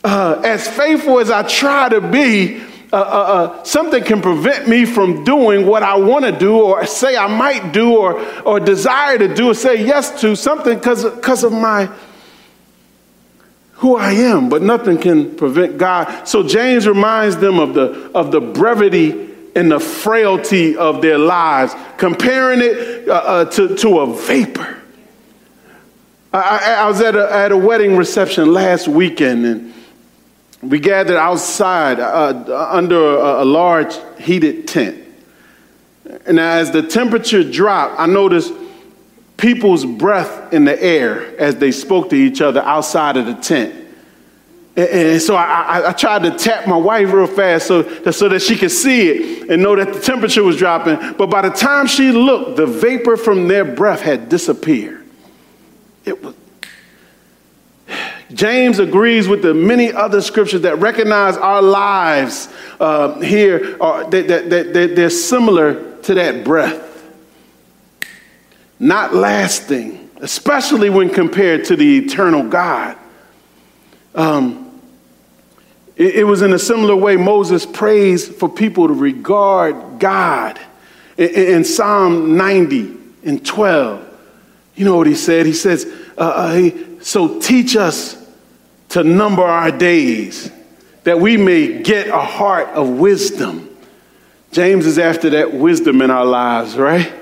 Uh, 0.03 0.41
as 0.43 0.67
faithful 0.67 1.19
as 1.19 1.31
I 1.31 1.43
try 1.43 1.89
to 1.89 2.01
be, 2.01 2.61
uh, 2.95 2.97
uh, 2.97 3.01
uh, 3.01 3.63
something 3.63 4.01
can 4.05 4.21
prevent 4.21 4.69
me 4.69 4.85
from 4.85 5.25
doing 5.25 5.65
what 5.65 5.83
I 5.83 5.97
want 5.97 6.23
to 6.23 6.31
do, 6.31 6.55
or 6.55 6.85
say 6.85 7.17
I 7.17 7.27
might 7.27 7.73
do, 7.73 7.97
or, 7.97 8.21
or 8.43 8.61
desire 8.61 9.17
to 9.17 9.27
do, 9.35 9.49
or 9.51 9.53
say 9.53 9.85
yes 9.85 10.21
to 10.21 10.33
something 10.37 10.77
because 10.77 11.43
of 11.43 11.51
my 11.51 11.89
who 13.73 13.97
I 13.97 14.13
am. 14.13 14.47
But 14.47 14.61
nothing 14.61 14.97
can 14.97 15.35
prevent 15.35 15.77
God. 15.77 16.25
So 16.25 16.41
James 16.41 16.87
reminds 16.87 17.35
them 17.35 17.59
of 17.59 17.73
the 17.73 18.09
of 18.15 18.31
the 18.31 18.39
brevity 18.39 19.29
and 19.55 19.69
the 19.69 19.79
frailty 19.81 20.77
of 20.77 21.01
their 21.01 21.17
lives, 21.17 21.75
comparing 21.97 22.61
it 22.61 23.09
uh, 23.09 23.13
uh, 23.13 23.45
to, 23.45 23.75
to 23.75 23.99
a 23.99 24.13
vapor. 24.13 24.81
I, 26.31 26.75
I 26.79 26.87
was 26.87 27.01
at 27.01 27.15
a, 27.15 27.33
at 27.33 27.51
a 27.51 27.57
wedding 27.57 27.97
reception 27.97 28.53
last 28.53 28.87
weekend, 28.87 29.45
and 29.45 29.73
we 30.69 30.79
gathered 30.79 31.17
outside 31.17 31.99
uh, 31.99 32.69
under 32.71 32.95
a, 32.95 33.43
a, 33.43 33.45
large 33.45 33.95
heated 34.19 34.67
tent. 34.67 35.03
And 36.25 36.39
as 36.39 36.71
the 36.71 36.81
temperature 36.81 37.43
dropped, 37.49 37.99
I 37.99 38.05
noticed 38.05 38.51
people's 39.37 39.85
breath 39.85 40.53
in 40.53 40.65
the 40.65 40.81
air 40.81 41.39
as 41.39 41.57
they 41.57 41.71
spoke 41.71 42.09
to 42.09 42.15
each 42.15 42.41
other 42.41 42.61
outside 42.61 43.17
of 43.17 43.25
the 43.25 43.35
tent. 43.35 43.83
And 44.75 45.21
so 45.21 45.35
I, 45.35 45.89
I, 45.89 45.93
tried 45.93 46.23
to 46.23 46.31
tap 46.31 46.67
my 46.67 46.75
wife 46.75 47.13
real 47.13 47.27
fast 47.27 47.67
so, 47.67 48.11
so 48.11 48.27
that 48.27 48.41
she 48.41 48.57
could 48.57 48.71
see 48.71 49.07
it 49.09 49.49
and 49.49 49.63
know 49.63 49.73
that 49.75 49.93
the 49.93 50.01
temperature 50.01 50.43
was 50.43 50.57
dropping. 50.57 51.13
But 51.13 51.27
by 51.27 51.47
the 51.47 51.55
time 51.55 51.87
she 51.87 52.11
looked, 52.11 52.57
the 52.57 52.65
vapor 52.65 53.15
from 53.15 53.47
their 53.47 53.63
breath 53.63 54.01
had 54.01 54.27
disappeared. 54.27 55.05
It 56.03 56.21
was. 56.21 56.35
James 58.33 58.79
agrees 58.79 59.27
with 59.27 59.43
the 59.43 59.53
many 59.53 59.93
other 59.93 60.21
scriptures 60.21 60.61
that 60.61 60.79
recognize 60.79 61.37
our 61.37 61.61
lives 61.61 62.49
uh, 62.79 63.19
here, 63.19 63.77
are, 63.79 64.09
that, 64.09 64.27
that, 64.27 64.49
that, 64.49 64.95
they're 64.95 65.09
similar 65.09 65.97
to 66.01 66.13
that 66.15 66.43
breath. 66.43 66.81
Not 68.79 69.13
lasting, 69.13 70.09
especially 70.21 70.89
when 70.89 71.09
compared 71.09 71.65
to 71.65 71.75
the 71.75 71.99
eternal 71.99 72.43
God. 72.43 72.97
Um, 74.15 74.81
it, 75.95 76.15
it 76.15 76.23
was 76.23 76.41
in 76.41 76.51
a 76.53 76.59
similar 76.59 76.95
way 76.95 77.15
Moses 77.15 77.65
prays 77.65 78.27
for 78.27 78.49
people 78.49 78.87
to 78.87 78.93
regard 78.93 79.99
God. 79.99 80.59
In, 81.17 81.29
in 81.29 81.63
Psalm 81.63 82.37
90 82.37 82.97
and 83.23 83.45
12, 83.45 84.01
you 84.75 84.83
know 84.83 84.97
what 84.97 85.07
he 85.07 85.15
said? 85.15 85.45
He 85.45 85.53
says, 85.53 85.85
uh, 86.17 86.21
uh, 86.21 86.53
he, 86.55 86.94
So 87.05 87.39
teach 87.39 87.75
us 87.75 88.17
to 88.89 89.03
number 89.03 89.43
our 89.43 89.69
days 89.69 90.51
that 91.03 91.19
we 91.19 91.37
may 91.37 91.83
get 91.83 92.07
a 92.07 92.19
heart 92.19 92.69
of 92.69 92.89
wisdom. 92.89 93.69
James 94.51 94.87
is 94.87 94.97
after 94.97 95.29
that 95.29 95.53
wisdom 95.53 96.01
in 96.01 96.09
our 96.09 96.25
lives, 96.25 96.75
right? 96.75 97.13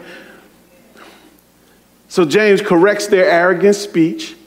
So 2.07 2.23
James 2.23 2.61
corrects 2.61 3.07
their 3.07 3.29
arrogant 3.29 3.75
speech. 3.75 4.37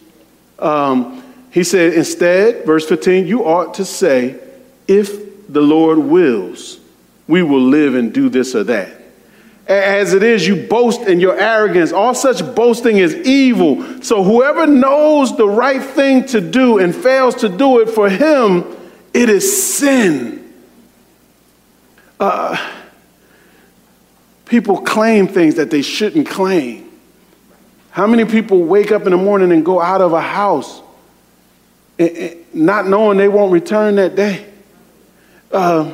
Um, 0.59 1.23
he 1.51 1.65
said, 1.65 1.93
instead, 1.93 2.65
verse 2.65 2.89
15, 2.89 3.27
you 3.27 3.45
ought 3.45 3.75
to 3.75 3.85
say, 3.85 4.41
if 4.89 5.53
the 5.53 5.61
Lord 5.61 5.99
wills, 5.99 6.81
we 7.29 7.43
will 7.43 7.61
live 7.61 7.95
and 7.95 8.11
do 8.11 8.31
this 8.31 8.55
or 8.55 8.65
that. 8.65 8.96
As 9.67 10.15
it 10.15 10.23
is, 10.23 10.47
you 10.47 10.67
boast 10.69 11.03
in 11.03 11.19
your 11.19 11.37
arrogance. 11.39 11.93
All 11.93 12.15
such 12.15 12.41
boasting 12.55 12.99
is 12.99 13.15
evil. 13.15 14.03
So 14.03 14.23
whoever 14.23 14.67
knows 14.67 15.37
the 15.37 15.49
right 15.49 15.83
thing 15.83 16.25
to 16.27 16.41
do 16.41 16.79
and 16.79 16.95
fails 16.95 17.35
to 17.37 17.49
do 17.49 17.81
it 17.81 17.91
for 17.91 18.09
him, 18.09 18.65
it 19.13 19.29
is 19.29 19.75
sin. 19.75 20.55
Uh, 22.21 22.57
people 24.45 24.79
claim 24.79 25.27
things 25.27 25.57
that 25.57 25.71
they 25.71 25.83
shouldn't 25.83 26.29
claim. 26.29 26.89
How 27.91 28.07
many 28.07 28.25
people 28.25 28.63
wake 28.63 28.93
up 28.93 29.03
in 29.03 29.11
the 29.11 29.17
morning 29.17 29.51
and 29.51 29.65
go 29.65 29.81
out 29.81 30.01
of 30.01 30.13
a 30.13 30.21
house 30.21 30.83
not 32.53 32.87
knowing 32.87 33.19
they 33.19 33.29
won't 33.29 33.53
return 33.53 33.97
that 33.97 34.15
day. 34.15 34.47
Uh, 35.51 35.93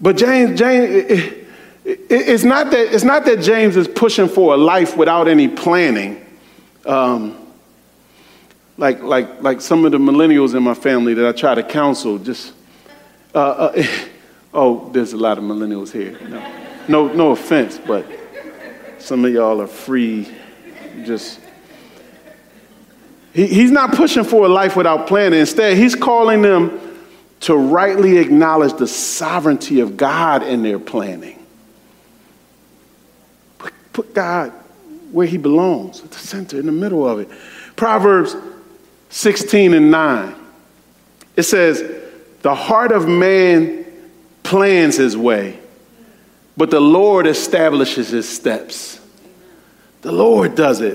but 0.00 0.16
James, 0.16 0.58
James, 0.58 1.34
it's 1.84 2.44
not 2.44 2.70
that 2.70 2.94
it's 2.94 3.04
not 3.04 3.24
that 3.24 3.40
James 3.40 3.76
is 3.76 3.88
pushing 3.88 4.28
for 4.28 4.54
a 4.54 4.56
life 4.56 4.96
without 4.96 5.28
any 5.28 5.48
planning. 5.48 6.24
Um, 6.84 7.36
like 8.76 9.02
like 9.02 9.42
like 9.42 9.60
some 9.60 9.84
of 9.84 9.92
the 9.92 9.98
millennials 9.98 10.54
in 10.54 10.62
my 10.62 10.74
family 10.74 11.14
that 11.14 11.26
I 11.26 11.32
try 11.32 11.54
to 11.54 11.62
counsel. 11.62 12.18
Just 12.18 12.52
uh, 13.34 13.38
uh, 13.38 13.86
oh, 14.54 14.90
there's 14.90 15.12
a 15.12 15.16
lot 15.16 15.38
of 15.38 15.44
millennials 15.44 15.90
here. 15.90 16.18
No, 16.28 16.52
no, 16.88 17.12
no 17.12 17.30
offense, 17.30 17.78
but 17.86 18.06
some 18.98 19.24
of 19.24 19.32
y'all 19.32 19.60
are 19.60 19.66
free. 19.66 20.28
Just 21.04 21.40
he, 23.32 23.46
he's 23.46 23.70
not 23.70 23.94
pushing 23.94 24.24
for 24.24 24.46
a 24.46 24.48
life 24.48 24.76
without 24.76 25.06
planning. 25.06 25.40
Instead, 25.40 25.76
he's 25.76 25.94
calling 25.94 26.42
them 26.42 26.78
to 27.40 27.56
rightly 27.56 28.18
acknowledge 28.18 28.74
the 28.74 28.86
sovereignty 28.86 29.80
of 29.80 29.96
God 29.96 30.42
in 30.42 30.62
their 30.62 30.78
planning. 30.78 31.39
Put, 33.92 34.14
God 34.14 34.52
where 35.12 35.26
he 35.26 35.36
belongs, 35.36 36.02
at 36.02 36.10
the 36.10 36.18
center, 36.18 36.58
in 36.58 36.66
the 36.66 36.72
middle 36.72 37.06
of 37.06 37.18
it. 37.18 37.28
Proverbs 37.76 38.36
16 39.10 39.74
and 39.74 39.90
9. 39.90 40.34
It 41.36 41.42
says, 41.44 41.82
The 42.42 42.54
heart 42.54 42.92
of 42.92 43.08
man 43.08 43.84
plans 44.42 44.96
his 44.96 45.16
way, 45.16 45.58
but 46.56 46.70
the 46.70 46.80
Lord 46.80 47.26
establishes 47.26 48.10
his 48.10 48.28
steps. 48.28 48.98
The 50.02 50.12
Lord 50.12 50.54
does 50.54 50.80
it. 50.80 50.94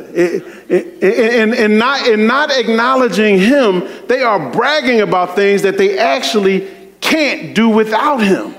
And, 1.03 1.53
and, 1.53 1.77
not, 1.77 2.07
and 2.07 2.25
not 2.25 2.49
acknowledging 2.49 3.37
Him, 3.37 3.87
they 4.07 4.23
are 4.23 4.51
bragging 4.51 5.01
about 5.01 5.35
things 5.35 5.61
that 5.61 5.77
they 5.77 5.99
actually 5.99 6.67
can't 7.01 7.53
do 7.53 7.69
without 7.69 8.17
Him. 8.17 8.55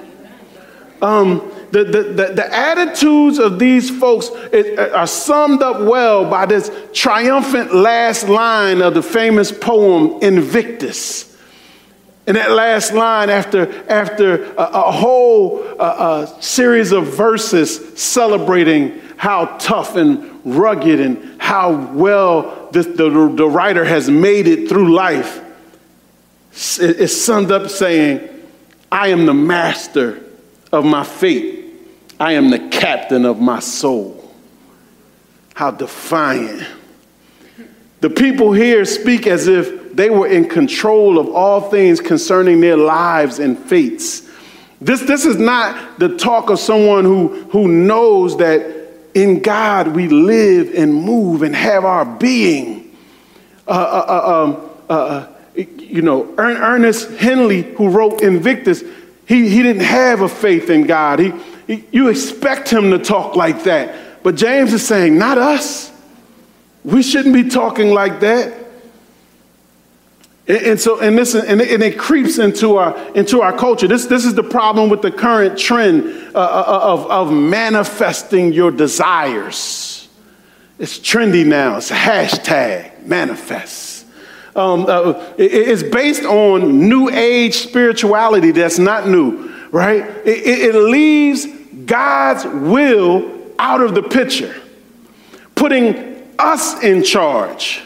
Um, 1.03 1.53
the, 1.71 1.85
the, 1.85 2.03
the, 2.03 2.33
the, 2.35 2.57
attitudes 2.57 3.39
of 3.39 3.59
these 3.59 3.91
folks 3.91 4.31
are 4.31 5.07
summed 5.07 5.63
up 5.63 5.81
well 5.81 6.29
by 6.29 6.47
this 6.47 6.71
triumphant 6.93 7.75
last 7.75 8.29
line 8.29 8.83
of 8.83 8.95
the 8.95 9.03
famous 9.03 9.51
poem 9.51 10.23
Invictus. 10.23 11.37
And 12.27 12.37
that 12.37 12.51
last 12.51 12.93
line, 12.93 13.31
after, 13.31 13.89
after 13.89 14.53
a, 14.55 14.63
a 14.63 14.93
whole 14.93 15.65
uh, 15.79 16.27
a 16.37 16.43
series 16.43 16.91
of 16.93 17.07
verses 17.07 17.99
celebrating 18.01 19.01
how 19.17 19.57
tough 19.59 19.97
and 19.97 20.41
rugged 20.45 21.01
and 21.01 21.41
how 21.41 21.93
well 21.93 22.69
this, 22.73 22.87
the, 22.87 23.09
the 23.35 23.49
writer 23.49 23.85
has 23.85 24.11
made 24.11 24.49
it 24.49 24.69
through 24.69 24.93
life. 24.93 25.43
It's 26.53 27.17
summed 27.17 27.53
up 27.53 27.71
saying, 27.71 28.29
I 28.91 29.09
am 29.09 29.27
the 29.27 29.35
master 29.35 30.23
of 30.73 30.85
my 30.85 31.05
fate. 31.05 31.56
I 32.19 32.33
am 32.33 32.51
the 32.51 32.59
captain 32.59 33.25
of 33.25 33.41
my 33.41 33.61
soul. 33.61 34.23
How 35.55 35.71
defiant. 35.71 36.67
The 38.01 38.11
people 38.11 38.53
here 38.53 38.85
speak 38.85 39.27
as 39.27 39.49
if 39.49 39.95
they 39.95 40.11
were 40.11 40.27
in 40.27 40.49
control 40.49 41.19
of 41.19 41.29
all 41.29 41.71
things 41.71 42.01
concerning 42.01 42.61
their 42.61 42.77
lives 42.77 43.39
and 43.39 43.59
fates. 43.59 44.29
This, 44.81 45.01
this 45.03 45.25
is 45.25 45.37
not 45.37 45.99
the 45.99 46.17
talk 46.17 46.51
of 46.51 46.59
someone 46.59 47.05
who, 47.05 47.29
who 47.45 47.67
knows 47.69 48.37
that 48.39 48.77
in 49.15 49.41
God 49.41 49.89
we 49.89 50.09
live 50.09 50.75
and 50.75 50.95
move 50.95 51.43
and 51.43 51.57
have 51.57 51.87
our 51.87 52.05
being. 52.05 52.95
Uh, 53.67 53.71
uh, 53.71 54.05
uh 54.09 54.45
um, 54.45 54.71
uh, 54.89 54.93
uh, 54.93 55.33
you 55.57 56.03
know, 56.03 56.35
Ernest 56.37 57.11
Henley, 57.13 57.63
who 57.63 57.89
wrote 57.89 58.21
Invictus, 58.21 58.83
he, 59.27 59.49
he 59.49 59.63
didn't 59.63 59.83
have 59.83 60.21
a 60.21 60.29
faith 60.29 60.69
in 60.69 60.87
God. 60.87 61.19
He, 61.19 61.31
he, 61.31 61.56
you 61.67 62.09
expect 62.09 62.69
him 62.69 62.91
to 62.91 62.99
talk 62.99 63.37
like 63.37 63.65
that. 63.65 64.23
But 64.23 64.35
James 64.35 64.73
is 64.73 64.87
saying, 64.87 65.17
not 65.19 65.39
us. 65.39 65.93
We 66.85 67.03
shouldn't 67.03 67.35
be 67.35 67.49
talking 67.49 67.91
like 67.91 68.21
that. 68.21 68.67
And, 70.49 70.59
and 70.59 70.81
so, 70.81 71.01
and 71.01 71.19
this, 71.19 71.35
and 71.35 71.61
it, 71.61 71.73
and 71.73 71.83
it, 71.83 71.99
creeps 71.99 72.39
into 72.39 72.77
our 72.77 72.97
into 73.17 73.43
our 73.43 73.57
culture. 73.57 73.89
This 73.89 74.07
this 74.07 74.25
is 74.25 74.35
the 74.35 74.45
problem 74.45 74.91
with 74.91 75.03
the 75.03 75.11
current 75.11 75.59
trend 75.59 76.05
uh, 76.35 76.39
uh 76.39 76.81
of 76.83 77.11
of 77.11 77.33
manifesting 77.33 78.53
your 78.53 78.71
desires. 78.71 80.09
It's 80.79 80.99
trendy 80.99 81.45
now. 81.45 81.79
It's 81.79 81.91
hashtag 81.91 83.07
manifest. 83.07 84.07
Um, 84.55 84.87
uh, 84.89 85.35
it, 85.37 85.53
it's 85.53 85.83
based 85.83 86.25
on 86.25 86.89
new 86.89 87.11
age 87.11 87.57
spirituality 87.57 88.53
that's 88.53 88.79
not 88.79 89.09
new, 89.09 89.53
right? 89.71 90.03
It, 90.25 90.75
it 90.75 90.75
leaves 90.75 91.47
God's 91.87 92.45
will 92.45 93.33
out 93.59 93.81
of 93.81 93.95
the 93.95 94.03
picture, 94.03 94.55
putting 95.55 96.29
us 96.39 96.83
in 96.83 97.03
charge. 97.03 97.83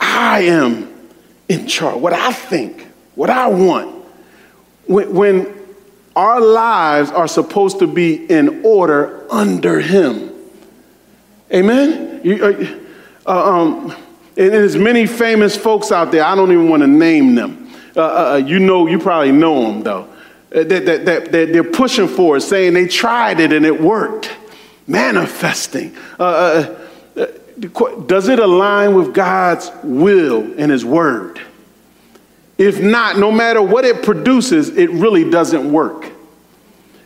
I 0.00 0.40
am 0.40 0.92
in 1.48 1.66
charge. 1.66 2.00
What 2.00 2.12
I 2.12 2.32
think, 2.32 2.86
what 3.14 3.30
I 3.30 3.46
want. 3.48 4.04
When, 4.86 5.14
when 5.14 5.54
our 6.16 6.40
lives 6.40 7.10
are 7.10 7.28
supposed 7.28 7.78
to 7.80 7.86
be 7.86 8.14
in 8.14 8.64
order 8.64 9.26
under 9.30 9.80
Him. 9.80 10.32
Amen? 11.52 12.20
You, 12.24 12.44
uh, 12.44 13.30
uh 13.30 13.60
um, 13.60 13.90
and 14.36 14.52
there's 14.52 14.76
many 14.76 15.06
famous 15.06 15.56
folks 15.56 15.92
out 15.92 16.10
there, 16.10 16.24
I 16.24 16.34
don't 16.34 16.50
even 16.50 16.68
want 16.68 16.82
to 16.82 16.88
name 16.88 17.34
them. 17.34 17.70
Uh, 17.96 18.00
uh, 18.00 18.32
uh 18.32 18.36
you 18.36 18.58
know, 18.58 18.86
you 18.86 18.98
probably 18.98 19.32
know 19.32 19.62
them 19.62 19.82
though. 19.82 20.08
That, 20.54 20.68
that, 20.68 21.04
that, 21.04 21.32
that 21.32 21.52
they're 21.52 21.64
pushing 21.64 22.06
for 22.06 22.38
saying 22.38 22.74
they 22.74 22.86
tried 22.86 23.40
it 23.40 23.52
and 23.52 23.66
it 23.66 23.80
worked. 23.80 24.30
Manifesting. 24.86 25.96
Uh, 26.18 26.74
does 28.06 28.28
it 28.28 28.38
align 28.38 28.94
with 28.94 29.14
God's 29.14 29.70
will 29.82 30.42
and 30.56 30.70
His 30.70 30.84
word? 30.84 31.40
If 32.56 32.80
not, 32.80 33.18
no 33.18 33.32
matter 33.32 33.60
what 33.60 33.84
it 33.84 34.04
produces, 34.04 34.76
it 34.76 34.90
really 34.90 35.28
doesn't 35.28 35.70
work. 35.70 36.12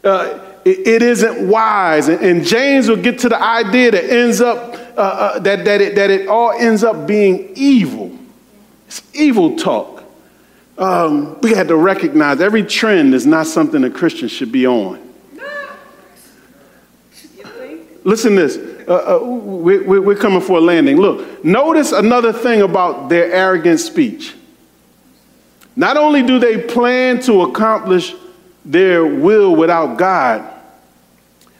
Uh, 0.04 0.40
it, 0.64 0.86
it 0.86 1.02
isn't 1.02 1.48
wise. 1.48 2.08
And, 2.08 2.20
and, 2.20 2.44
James 2.44 2.88
will 2.88 2.96
get 2.96 3.20
to 3.20 3.28
the 3.28 3.42
idea 3.42 3.90
that 3.90 4.04
ends 4.04 4.40
up 4.40 4.74
uh, 4.96 5.00
uh, 5.00 5.38
that, 5.40 5.64
that, 5.64 5.80
it, 5.80 5.94
that 5.94 6.10
it 6.10 6.28
all 6.28 6.52
ends 6.52 6.84
up 6.84 7.06
being 7.06 7.52
evil. 7.54 8.16
It's 8.86 9.02
evil 9.14 9.56
talk. 9.56 9.97
Um, 10.78 11.40
we 11.40 11.50
had 11.50 11.68
to 11.68 11.76
recognize 11.76 12.40
every 12.40 12.62
trend 12.62 13.12
is 13.12 13.26
not 13.26 13.46
something 13.46 13.82
a 13.84 13.90
Christian 13.90 14.28
should 14.28 14.52
be 14.52 14.66
on. 14.66 15.04
Listen 18.04 18.36
this 18.36 18.56
uh, 18.88 19.18
uh, 19.20 19.24
we, 19.24 19.78
we're 19.78 20.16
coming 20.16 20.40
for 20.40 20.58
a 20.58 20.60
landing. 20.60 20.96
Look, 20.96 21.44
notice 21.44 21.92
another 21.92 22.32
thing 22.32 22.62
about 22.62 23.10
their 23.10 23.30
arrogant 23.30 23.80
speech. 23.80 24.34
Not 25.76 25.98
only 25.98 26.22
do 26.22 26.38
they 26.38 26.62
plan 26.62 27.20
to 27.22 27.42
accomplish 27.42 28.14
their 28.64 29.04
will 29.04 29.54
without 29.54 29.98
God, 29.98 30.54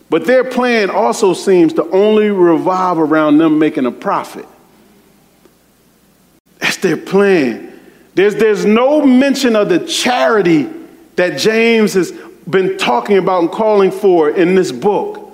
but 0.08 0.24
their 0.24 0.42
plan 0.42 0.88
also 0.88 1.34
seems 1.34 1.74
to 1.74 1.84
only 1.90 2.30
revolve 2.30 2.98
around 2.98 3.36
them 3.36 3.58
making 3.58 3.84
a 3.84 3.92
profit. 3.92 4.46
That's 6.60 6.78
their 6.78 6.96
plan. 6.96 7.77
There's, 8.18 8.34
there's 8.34 8.64
no 8.64 9.06
mention 9.06 9.54
of 9.54 9.68
the 9.68 9.78
charity 9.78 10.68
that 11.14 11.38
James 11.38 11.94
has 11.94 12.10
been 12.50 12.76
talking 12.76 13.16
about 13.16 13.42
and 13.42 13.48
calling 13.48 13.92
for 13.92 14.28
in 14.28 14.56
this 14.56 14.72
book. 14.72 15.30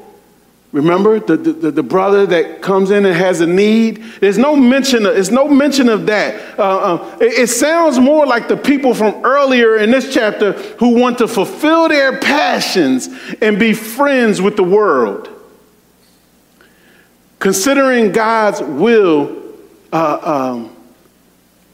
Remember 0.71 1.19
the, 1.19 1.39
the, 1.39 1.71
the, 1.71 1.83
brother 1.83 2.27
that 2.27 2.61
comes 2.61 2.91
in 2.91 3.07
and 3.07 3.17
has 3.17 3.41
a 3.41 3.47
need? 3.47 4.05
There's 4.21 4.37
no 4.37 4.55
mention 4.55 5.07
of, 5.07 5.15
there's 5.15 5.31
no 5.31 5.49
mention 5.49 5.89
of 5.89 6.05
that. 6.09 6.59
Uh, 6.59 6.63
uh, 6.63 7.19
it, 7.23 7.45
it, 7.45 7.47
sounds 7.49 7.99
more 7.99 8.27
like 8.27 8.49
the 8.49 8.57
people 8.59 8.93
from 8.93 9.25
earlier 9.25 9.79
in 9.79 9.91
this 9.91 10.13
chapter 10.13 10.53
who 10.53 11.01
want 11.01 11.17
to 11.19 11.27
fulfill 11.27 11.89
their 11.89 12.21
passions 12.21 13.09
and 13.41 13.59
be 13.59 13.73
friends 13.73 14.43
with 14.43 14.57
the 14.57 14.63
world. 14.63 15.31
Considering 17.39 18.13
God's 18.13 18.61
will 18.61 19.43
uh, 19.91 20.19
um, 20.53 20.77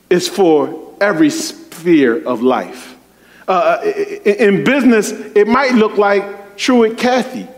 is 0.08 0.28
for 0.28 0.89
every 1.00 1.30
sphere 1.30 2.22
of 2.26 2.42
life. 2.42 2.96
Uh, 3.48 3.52
uh, 3.52 3.82
in 3.84 4.64
business, 4.64 5.10
it 5.10 5.48
might 5.48 5.72
look 5.74 5.96
like 5.98 6.56
Truett 6.56 6.98
Cathy 6.98 7.48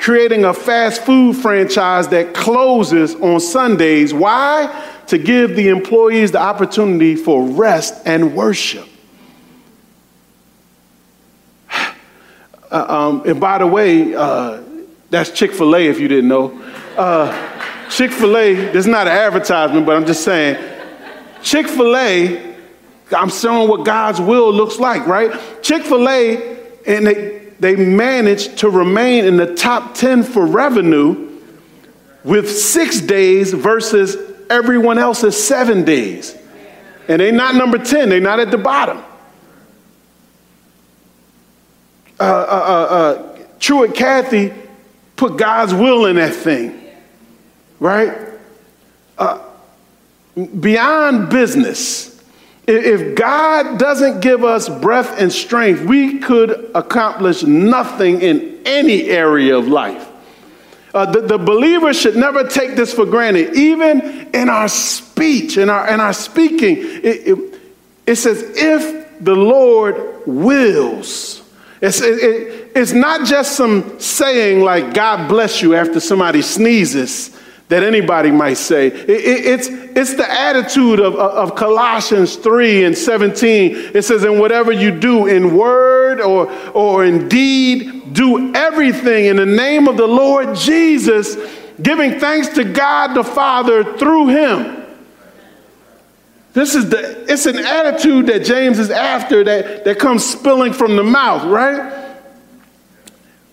creating 0.00 0.44
a 0.44 0.54
fast 0.54 1.02
food 1.02 1.36
franchise 1.36 2.08
that 2.08 2.34
closes 2.34 3.14
on 3.16 3.38
Sundays. 3.38 4.12
Why? 4.14 4.88
To 5.08 5.18
give 5.18 5.56
the 5.56 5.68
employees 5.68 6.32
the 6.32 6.40
opportunity 6.40 7.16
for 7.16 7.46
rest 7.46 7.94
and 8.06 8.34
worship. 8.34 8.88
Uh, 12.72 12.86
um, 12.88 13.28
and 13.28 13.40
by 13.40 13.58
the 13.58 13.66
way, 13.66 14.14
uh, 14.14 14.62
that's 15.10 15.30
Chick 15.32 15.52
fil 15.52 15.74
A 15.74 15.88
if 15.88 15.98
you 15.98 16.06
didn't 16.06 16.28
know. 16.28 16.52
Uh, 16.96 17.88
Chick 17.90 18.12
fil 18.12 18.36
A, 18.36 18.54
this 18.54 18.76
is 18.76 18.86
not 18.86 19.08
an 19.08 19.12
advertisement, 19.12 19.84
but 19.84 19.96
I'm 19.96 20.06
just 20.06 20.22
saying, 20.22 20.56
Chick 21.42 21.66
fil 21.66 21.96
A, 21.96 22.49
I'm 23.12 23.30
showing 23.30 23.68
what 23.68 23.84
God's 23.84 24.20
will 24.20 24.52
looks 24.52 24.78
like, 24.78 25.06
right? 25.06 25.32
Chick 25.62 25.82
fil 25.82 26.08
A, 26.08 26.58
and 26.86 27.06
they, 27.06 27.52
they 27.58 27.76
managed 27.76 28.58
to 28.58 28.70
remain 28.70 29.24
in 29.24 29.36
the 29.36 29.54
top 29.54 29.94
10 29.94 30.22
for 30.22 30.46
revenue 30.46 31.38
with 32.24 32.50
six 32.50 33.00
days 33.00 33.52
versus 33.52 34.16
everyone 34.48 34.98
else's 34.98 35.42
seven 35.42 35.84
days. 35.84 36.36
And 37.08 37.20
they're 37.20 37.32
not 37.32 37.54
number 37.54 37.78
10, 37.78 38.08
they're 38.08 38.20
not 38.20 38.40
at 38.40 38.50
the 38.50 38.58
bottom. 38.58 38.98
Uh, 42.18 42.22
uh, 42.22 42.26
uh, 42.26 42.94
uh 42.94 43.38
Truett 43.58 43.94
Cathy 43.94 44.52
put 45.16 45.36
God's 45.36 45.74
will 45.74 46.06
in 46.06 46.16
that 46.16 46.34
thing, 46.34 46.82
right? 47.78 48.16
Uh, 49.18 49.42
beyond 50.34 51.28
business, 51.28 52.09
if 52.70 53.14
God 53.14 53.78
doesn't 53.78 54.20
give 54.20 54.44
us 54.44 54.68
breath 54.68 55.18
and 55.18 55.32
strength, 55.32 55.82
we 55.82 56.18
could 56.18 56.70
accomplish 56.74 57.42
nothing 57.42 58.20
in 58.20 58.60
any 58.64 59.04
area 59.04 59.56
of 59.56 59.66
life. 59.66 60.06
Uh, 60.92 61.06
the, 61.06 61.20
the 61.20 61.38
believer 61.38 61.94
should 61.94 62.16
never 62.16 62.44
take 62.44 62.76
this 62.76 62.92
for 62.92 63.06
granted. 63.06 63.54
Even 63.54 64.28
in 64.34 64.48
our 64.48 64.68
speech, 64.68 65.56
in 65.56 65.70
our, 65.70 65.88
in 65.88 66.00
our 66.00 66.12
speaking, 66.12 66.78
it, 66.78 67.28
it, 67.28 67.60
it 68.06 68.16
says, 68.16 68.42
if 68.56 69.20
the 69.20 69.34
Lord 69.34 70.26
wills. 70.26 71.42
It's, 71.80 72.00
it, 72.00 72.72
it's 72.74 72.92
not 72.92 73.26
just 73.26 73.56
some 73.56 73.98
saying 74.00 74.60
like, 74.60 74.92
God 74.94 75.28
bless 75.28 75.62
you 75.62 75.74
after 75.74 76.00
somebody 76.00 76.42
sneezes 76.42 77.39
that 77.70 77.84
anybody 77.84 78.32
might 78.32 78.54
say. 78.54 78.88
It, 78.88 79.08
it, 79.08 79.46
it's, 79.46 79.68
it's 79.68 80.14
the 80.14 80.28
attitude 80.28 80.98
of, 80.98 81.14
of 81.14 81.54
Colossians 81.54 82.34
3 82.34 82.84
and 82.84 82.98
17. 82.98 83.92
It 83.94 84.02
says, 84.02 84.24
And 84.24 84.40
whatever 84.40 84.72
you 84.72 84.90
do 84.90 85.28
in 85.28 85.56
word 85.56 86.20
or, 86.20 86.50
or 86.72 87.04
in 87.04 87.28
deed, 87.28 88.12
do 88.12 88.52
everything 88.56 89.26
in 89.26 89.36
the 89.36 89.46
name 89.46 89.86
of 89.86 89.96
the 89.96 90.06
Lord 90.06 90.56
Jesus, 90.56 91.36
giving 91.80 92.18
thanks 92.18 92.48
to 92.48 92.64
God 92.64 93.14
the 93.14 93.22
Father 93.22 93.96
through 93.96 94.28
him. 94.28 94.76
This 96.52 96.74
is 96.74 96.90
the, 96.90 97.32
it's 97.32 97.46
an 97.46 97.56
attitude 97.56 98.26
that 98.26 98.44
James 98.44 98.80
is 98.80 98.90
after 98.90 99.44
that, 99.44 99.84
that 99.84 100.00
comes 100.00 100.24
spilling 100.24 100.72
from 100.72 100.96
the 100.96 101.04
mouth, 101.04 101.44
right? 101.44 101.99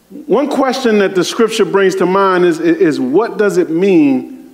One 0.09 0.49
question 0.49 0.99
that 0.99 1.15
the 1.15 1.23
scripture 1.23 1.65
brings 1.65 1.95
to 1.95 2.05
mind 2.05 2.45
is, 2.45 2.59
is 2.59 2.99
what 2.99 3.37
does 3.37 3.57
it 3.57 3.69
mean 3.69 4.53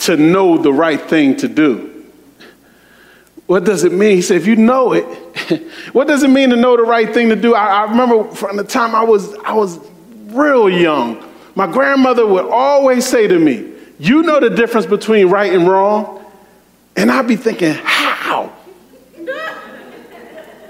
to 0.00 0.16
know 0.16 0.58
the 0.58 0.72
right 0.72 1.00
thing 1.00 1.36
to 1.36 1.48
do? 1.48 1.90
What 3.46 3.64
does 3.64 3.84
it 3.84 3.92
mean? 3.92 4.16
He 4.16 4.22
said, 4.22 4.38
if 4.38 4.46
you 4.46 4.56
know 4.56 4.92
it, 4.92 5.04
what 5.92 6.08
does 6.08 6.22
it 6.22 6.30
mean 6.30 6.50
to 6.50 6.56
know 6.56 6.76
the 6.76 6.82
right 6.82 7.12
thing 7.12 7.28
to 7.28 7.36
do? 7.36 7.54
I, 7.54 7.82
I 7.82 7.90
remember 7.90 8.24
from 8.34 8.56
the 8.56 8.64
time 8.64 8.94
I 8.94 9.04
was, 9.04 9.34
I 9.44 9.52
was 9.52 9.78
real 10.26 10.68
young, 10.68 11.22
my 11.54 11.70
grandmother 11.70 12.26
would 12.26 12.46
always 12.46 13.06
say 13.06 13.28
to 13.28 13.38
me, 13.38 13.72
You 13.98 14.22
know 14.22 14.40
the 14.40 14.50
difference 14.50 14.86
between 14.86 15.28
right 15.28 15.52
and 15.52 15.68
wrong? 15.68 16.24
And 16.96 17.12
I'd 17.12 17.28
be 17.28 17.36
thinking, 17.36 17.74
How? 17.74 18.52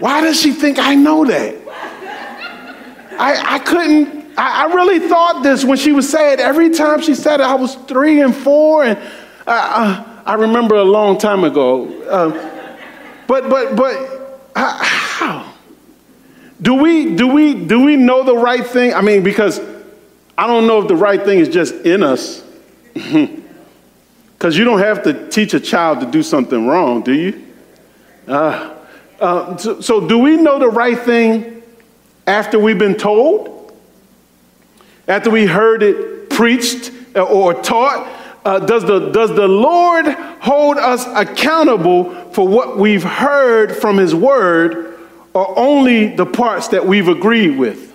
Why 0.00 0.20
does 0.20 0.40
she 0.40 0.52
think 0.52 0.78
I 0.78 0.94
know 0.94 1.24
that? 1.24 1.63
I, 3.18 3.56
I 3.56 3.58
couldn't, 3.60 4.38
I, 4.38 4.64
I, 4.64 4.74
really 4.74 5.08
thought 5.08 5.42
this 5.42 5.64
when 5.64 5.78
she 5.78 5.92
would 5.92 6.04
say 6.04 6.32
it. 6.32 6.40
Every 6.40 6.70
time 6.70 7.00
she 7.00 7.14
said 7.14 7.40
it, 7.40 7.44
I 7.44 7.54
was 7.54 7.74
three 7.74 8.20
and 8.20 8.34
four. 8.34 8.84
And 8.84 8.98
I, 9.46 10.14
I, 10.24 10.32
I 10.32 10.34
remember 10.34 10.76
a 10.76 10.84
long 10.84 11.18
time 11.18 11.44
ago. 11.44 11.86
Um, 12.10 12.32
but, 13.26 13.48
but, 13.48 13.76
but, 13.76 14.50
how? 14.54 15.52
Do 16.60 16.74
we, 16.74 17.14
do, 17.14 17.26
we, 17.26 17.54
do 17.54 17.84
we 17.84 17.96
know 17.96 18.22
the 18.22 18.36
right 18.36 18.66
thing? 18.66 18.94
I 18.94 19.00
mean, 19.00 19.22
because 19.22 19.60
I 20.36 20.46
don't 20.46 20.66
know 20.66 20.82
if 20.82 20.88
the 20.88 20.96
right 20.96 21.22
thing 21.22 21.38
is 21.38 21.48
just 21.48 21.74
in 21.74 22.02
us. 22.02 22.42
Because 24.44 24.58
you 24.58 24.64
don't 24.64 24.80
have 24.80 25.04
to 25.04 25.28
teach 25.30 25.54
a 25.54 25.60
child 25.60 26.00
to 26.00 26.06
do 26.06 26.22
something 26.22 26.66
wrong, 26.66 27.00
do 27.00 27.14
you? 27.14 27.46
Uh, 28.28 28.74
uh, 29.18 29.56
so, 29.56 29.80
so, 29.80 30.06
do 30.06 30.18
we 30.18 30.36
know 30.36 30.58
the 30.58 30.68
right 30.68 30.98
thing 30.98 31.53
after 32.27 32.59
we've 32.59 32.79
been 32.79 32.97
told? 32.97 33.72
After 35.07 35.31
we 35.31 35.47
heard 35.47 35.83
it 35.83 36.31
preached 36.31 36.91
or 37.14 37.55
taught? 37.55 38.11
Uh, 38.45 38.59
does, 38.59 38.85
the, 38.85 39.11
does 39.11 39.31
the 39.35 39.49
Lord 39.49 40.07
hold 40.07 40.77
us 40.77 41.07
accountable 41.07 42.14
for 42.33 42.47
what 42.47 42.77
we've 42.77 43.03
heard 43.03 43.75
from 43.75 43.97
His 43.97 44.14
Word 44.14 44.99
or 45.33 45.59
only 45.59 46.14
the 46.14 46.27
parts 46.27 46.68
that 46.68 46.87
we've 46.87 47.09
agreed 47.09 47.59
with? 47.59 47.93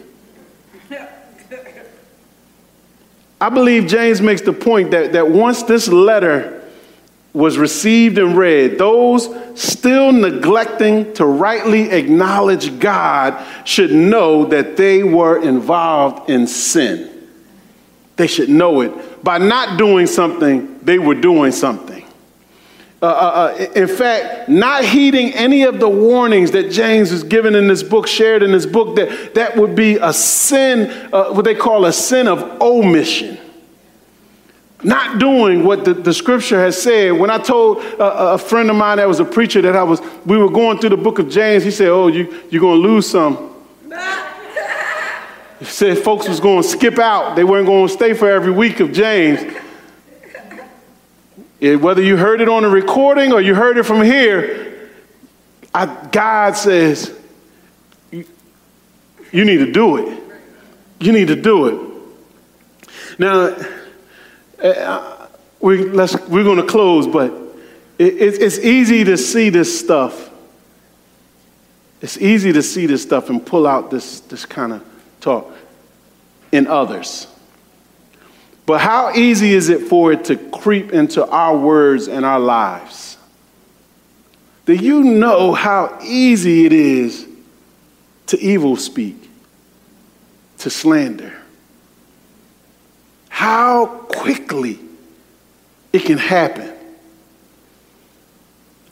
I 3.41 3.49
believe 3.49 3.87
James 3.87 4.21
makes 4.21 4.41
the 4.41 4.51
point 4.51 4.91
that, 4.91 5.13
that 5.13 5.29
once 5.29 5.63
this 5.63 5.87
letter 5.87 6.58
was 7.33 7.57
received 7.57 8.17
and 8.17 8.35
read, 8.35 8.77
those 8.77 9.29
still 9.55 10.11
neglecting 10.11 11.13
to 11.13 11.25
rightly 11.25 11.91
acknowledge 11.91 12.79
God 12.79 13.45
should 13.65 13.91
know 13.91 14.45
that 14.45 14.77
they 14.77 15.03
were 15.03 15.41
involved 15.41 16.29
in 16.29 16.47
sin. 16.47 17.09
They 18.15 18.27
should 18.27 18.49
know 18.49 18.81
it. 18.81 19.23
By 19.23 19.37
not 19.37 19.77
doing 19.77 20.07
something, 20.07 20.79
they 20.79 20.97
were 20.97 21.15
doing 21.15 21.51
something. 21.51 22.05
Uh, 23.01 23.05
uh, 23.05 23.09
uh 23.09 23.65
in 23.75 23.87
fact, 23.87 24.49
not 24.49 24.83
heeding 24.83 25.31
any 25.33 25.63
of 25.63 25.79
the 25.79 25.87
warnings 25.87 26.51
that 26.51 26.71
James 26.71 27.11
is 27.11 27.23
given 27.23 27.55
in 27.55 27.67
this 27.67 27.83
book, 27.83 28.07
shared 28.07 28.43
in 28.43 28.51
this 28.51 28.65
book, 28.65 28.95
that, 28.95 29.35
that 29.35 29.55
would 29.55 29.75
be 29.75 29.97
a 29.97 30.11
sin, 30.11 30.89
uh, 31.13 31.31
what 31.31 31.45
they 31.45 31.55
call 31.55 31.85
a 31.85 31.93
sin 31.93 32.27
of 32.27 32.59
omission. 32.59 33.37
Not 34.81 35.19
doing 35.19 35.65
what 35.65 35.83
the, 35.83 35.93
the 35.93 36.13
scripture 36.13 36.57
has 36.59 36.81
said. 36.81 37.11
When 37.11 37.29
I 37.29 37.37
told 37.37 37.79
a, 37.79 38.33
a 38.33 38.37
friend 38.37 38.69
of 38.69 38.77
mine 38.77 38.97
that 38.97 39.07
was 39.07 39.19
a 39.19 39.25
preacher 39.25 39.61
that 39.61 39.75
I 39.75 39.83
was, 39.83 40.01
we 40.25 40.37
were 40.37 40.49
going 40.49 40.79
through 40.79 40.91
the 40.91 40.97
book 40.97 41.19
of 41.19 41.29
James, 41.29 41.63
he 41.63 41.71
said, 41.71 41.89
Oh, 41.89 42.07
you, 42.07 42.43
you're 42.49 42.61
going 42.61 42.81
to 42.81 42.87
lose 42.87 43.09
some. 43.09 43.49
He 45.59 45.65
said 45.65 45.97
folks 45.97 46.29
was 46.29 46.39
going 46.39 46.63
to 46.63 46.67
skip 46.67 46.97
out. 46.97 47.35
They 47.35 47.43
weren't 47.43 47.65
going 47.65 47.87
to 47.87 47.93
stay 47.93 48.13
for 48.13 48.29
every 48.29 48.51
week 48.51 48.79
of 48.79 48.93
James. 48.93 49.41
It, 51.59 51.81
whether 51.81 52.01
you 52.01 52.15
heard 52.15 52.39
it 52.39 52.47
on 52.47 52.63
a 52.63 52.69
recording 52.69 53.33
or 53.33 53.41
you 53.41 53.53
heard 53.53 53.77
it 53.77 53.83
from 53.83 54.01
here, 54.01 54.89
I, 55.73 55.85
God 56.11 56.55
says, 56.55 57.13
you, 58.11 58.25
you 59.33 59.43
need 59.43 59.57
to 59.57 59.71
do 59.71 59.97
it. 59.97 60.23
You 61.01 61.11
need 61.11 61.27
to 61.27 61.35
do 61.35 61.65
it. 61.65 61.89
Now, 63.19 63.57
Uh, 64.61 64.67
uh, 64.67 65.27
we, 65.61 65.89
let's, 65.89 66.19
we're 66.27 66.43
going 66.43 66.57
to 66.57 66.65
close, 66.65 67.07
but 67.07 67.31
it, 67.97 68.13
it, 68.15 68.41
it's 68.41 68.59
easy 68.59 69.03
to 69.03 69.17
see 69.17 69.49
this 69.49 69.79
stuff. 69.79 70.29
It's 72.01 72.17
easy 72.17 72.53
to 72.53 72.63
see 72.63 72.85
this 72.85 73.03
stuff 73.03 73.29
and 73.29 73.45
pull 73.45 73.67
out 73.67 73.91
this, 73.91 74.21
this 74.21 74.45
kind 74.45 74.73
of 74.73 74.85
talk 75.19 75.53
in 76.51 76.67
others. 76.67 77.27
But 78.65 78.81
how 78.81 79.13
easy 79.13 79.53
is 79.53 79.69
it 79.69 79.87
for 79.87 80.11
it 80.13 80.25
to 80.25 80.35
creep 80.35 80.93
into 80.93 81.27
our 81.27 81.57
words 81.57 82.07
and 82.07 82.25
our 82.25 82.39
lives? 82.39 83.17
Do 84.65 84.73
you 84.73 85.03
know 85.03 85.53
how 85.53 85.97
easy 86.03 86.65
it 86.65 86.73
is 86.73 87.27
to 88.27 88.39
evil 88.39 88.77
speak, 88.77 89.29
to 90.59 90.69
slander? 90.69 91.38
How 93.39 93.85
quickly 93.85 94.77
it 95.93 95.99
can 95.99 96.17
happen. 96.17 96.73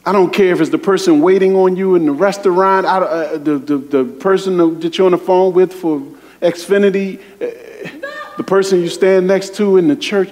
I 0.05 0.13
don't 0.13 0.31
care 0.33 0.53
if 0.53 0.61
it's 0.61 0.69
the 0.69 0.77
person 0.77 1.19
waiting 1.19 1.53
on 1.53 1.75
you 1.75 1.95
in 1.95 2.05
the 2.05 2.13
restaurant, 2.13 2.85
uh, 2.85 3.39
the, 3.39 3.57
the, 3.57 3.77
the 3.77 4.05
person 4.05 4.79
that 4.79 4.97
you're 4.97 5.07
on 5.07 5.11
the 5.11 5.17
phone 5.17 5.51
with 5.51 5.73
for 5.73 5.99
Xfinity, 6.41 7.19
uh, 7.41 8.07
the 8.37 8.43
person 8.45 8.79
you 8.79 8.87
stand 8.87 9.27
next 9.27 9.53
to 9.55 9.75
in 9.75 9.89
the 9.89 9.97
church. 9.97 10.31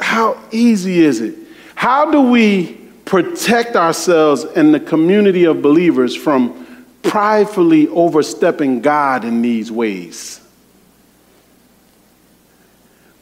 How 0.00 0.42
easy 0.50 1.00
is 1.00 1.20
it? 1.20 1.34
How 1.74 2.10
do 2.10 2.22
we 2.22 2.80
protect 3.04 3.76
ourselves 3.76 4.44
and 4.44 4.72
the 4.72 4.80
community 4.80 5.44
of 5.44 5.60
believers 5.60 6.16
from 6.16 6.86
pridefully 7.02 7.88
overstepping 7.88 8.80
God 8.80 9.26
in 9.26 9.42
these 9.42 9.70
ways? 9.70 10.40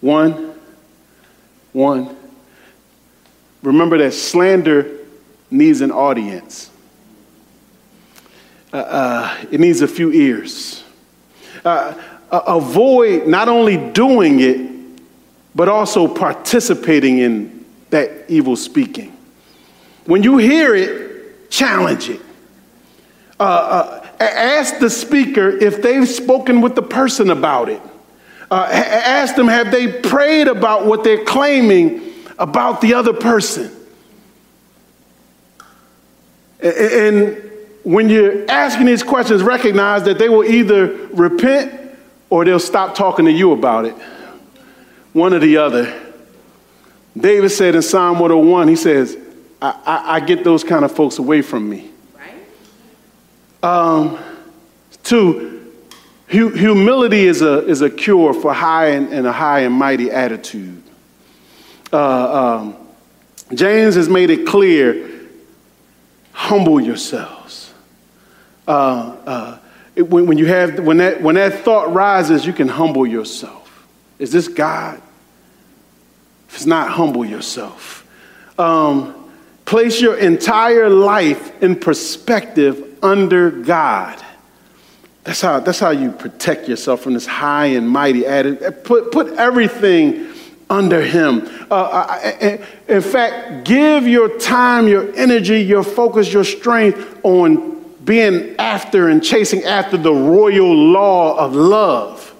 One, 0.06 0.54
one, 1.72 2.16
remember 3.60 3.98
that 3.98 4.12
slander 4.12 4.98
needs 5.50 5.80
an 5.80 5.90
audience. 5.90 6.70
Uh, 8.72 8.76
uh, 8.76 9.44
it 9.50 9.58
needs 9.58 9.82
a 9.82 9.88
few 9.88 10.12
ears. 10.12 10.84
Uh, 11.64 12.00
avoid 12.30 13.26
not 13.26 13.48
only 13.48 13.78
doing 13.90 14.38
it, 14.38 15.00
but 15.56 15.68
also 15.68 16.06
participating 16.06 17.18
in 17.18 17.64
that 17.90 18.26
evil 18.28 18.54
speaking. 18.54 19.12
When 20.04 20.22
you 20.22 20.36
hear 20.36 20.76
it, 20.76 21.50
challenge 21.50 22.10
it. 22.10 22.20
Uh, 23.40 23.42
uh, 23.42 24.22
ask 24.22 24.78
the 24.78 24.88
speaker 24.88 25.48
if 25.48 25.82
they've 25.82 26.08
spoken 26.08 26.60
with 26.60 26.76
the 26.76 26.82
person 26.82 27.30
about 27.30 27.68
it. 27.68 27.82
Uh, 28.50 28.68
ask 28.70 29.34
them, 29.34 29.48
have 29.48 29.70
they 29.70 30.00
prayed 30.00 30.48
about 30.48 30.86
what 30.86 31.02
they're 31.02 31.24
claiming 31.24 32.14
about 32.38 32.80
the 32.80 32.94
other 32.94 33.12
person? 33.12 33.72
And 36.60 37.42
when 37.82 38.08
you're 38.08 38.48
asking 38.50 38.86
these 38.86 39.02
questions, 39.02 39.42
recognize 39.42 40.04
that 40.04 40.18
they 40.18 40.28
will 40.28 40.44
either 40.44 40.92
repent 41.08 41.96
or 42.30 42.44
they'll 42.44 42.58
stop 42.58 42.94
talking 42.94 43.24
to 43.24 43.32
you 43.32 43.52
about 43.52 43.84
it. 43.84 43.94
One 45.12 45.32
or 45.34 45.38
the 45.38 45.56
other. 45.56 46.02
David 47.16 47.50
said 47.50 47.74
in 47.74 47.82
Psalm 47.82 48.18
101, 48.18 48.68
he 48.68 48.76
says, 48.76 49.16
I, 49.62 49.80
I, 49.86 50.14
I 50.16 50.20
get 50.20 50.44
those 50.44 50.62
kind 50.62 50.84
of 50.84 50.92
folks 50.92 51.18
away 51.18 51.42
from 51.42 51.68
me. 51.68 51.90
Right. 53.62 53.68
Um, 53.70 54.18
two, 55.02 55.55
Humility 56.28 57.26
is 57.26 57.40
a, 57.40 57.66
is 57.66 57.82
a 57.82 57.90
cure 57.90 58.34
for 58.34 58.52
high 58.52 58.88
and, 58.88 59.12
and 59.12 59.26
a 59.26 59.32
high 59.32 59.60
and 59.60 59.74
mighty 59.74 60.10
attitude. 60.10 60.82
Uh, 61.92 62.56
um, 62.58 62.76
James 63.54 63.94
has 63.94 64.08
made 64.08 64.30
it 64.30 64.46
clear 64.46 65.08
humble 66.32 66.80
yourselves. 66.80 67.72
Uh, 68.66 69.16
uh, 69.26 69.58
it, 69.94 70.02
when, 70.02 70.26
when, 70.26 70.36
you 70.36 70.46
have, 70.46 70.80
when, 70.80 70.96
that, 70.98 71.22
when 71.22 71.36
that 71.36 71.64
thought 71.64 71.92
rises, 71.92 72.44
you 72.44 72.52
can 72.52 72.68
humble 72.68 73.06
yourself. 73.06 73.86
Is 74.18 74.32
this 74.32 74.48
God? 74.48 75.00
If 76.48 76.56
it's 76.56 76.66
not, 76.66 76.90
humble 76.90 77.24
yourself. 77.24 78.06
Um, 78.58 79.30
place 79.64 80.00
your 80.00 80.16
entire 80.16 80.90
life 80.90 81.62
in 81.62 81.76
perspective 81.76 82.98
under 83.02 83.50
God. 83.50 84.22
That's 85.26 85.40
how, 85.40 85.58
that's 85.58 85.80
how 85.80 85.90
you 85.90 86.12
protect 86.12 86.68
yourself 86.68 87.00
from 87.00 87.14
this 87.14 87.26
high 87.26 87.66
and 87.66 87.88
mighty 87.88 88.24
attitude. 88.24 88.62
Eh, 88.62 88.70
put, 88.70 89.10
put 89.10 89.26
everything 89.32 90.28
under 90.70 91.02
Him. 91.02 91.48
Uh, 91.68 92.18
eh, 92.22 92.36
eh, 92.40 92.64
in 92.86 93.02
fact, 93.02 93.64
give 93.64 94.06
your 94.06 94.38
time, 94.38 94.86
your 94.86 95.12
energy, 95.16 95.62
your 95.62 95.82
focus, 95.82 96.32
your 96.32 96.44
strength 96.44 97.18
on 97.24 97.82
being 98.04 98.54
after 98.60 99.08
and 99.08 99.22
chasing 99.22 99.64
after 99.64 99.96
the 99.96 100.12
royal 100.12 100.72
law 100.72 101.36
of 101.36 101.56
love. 101.56 102.32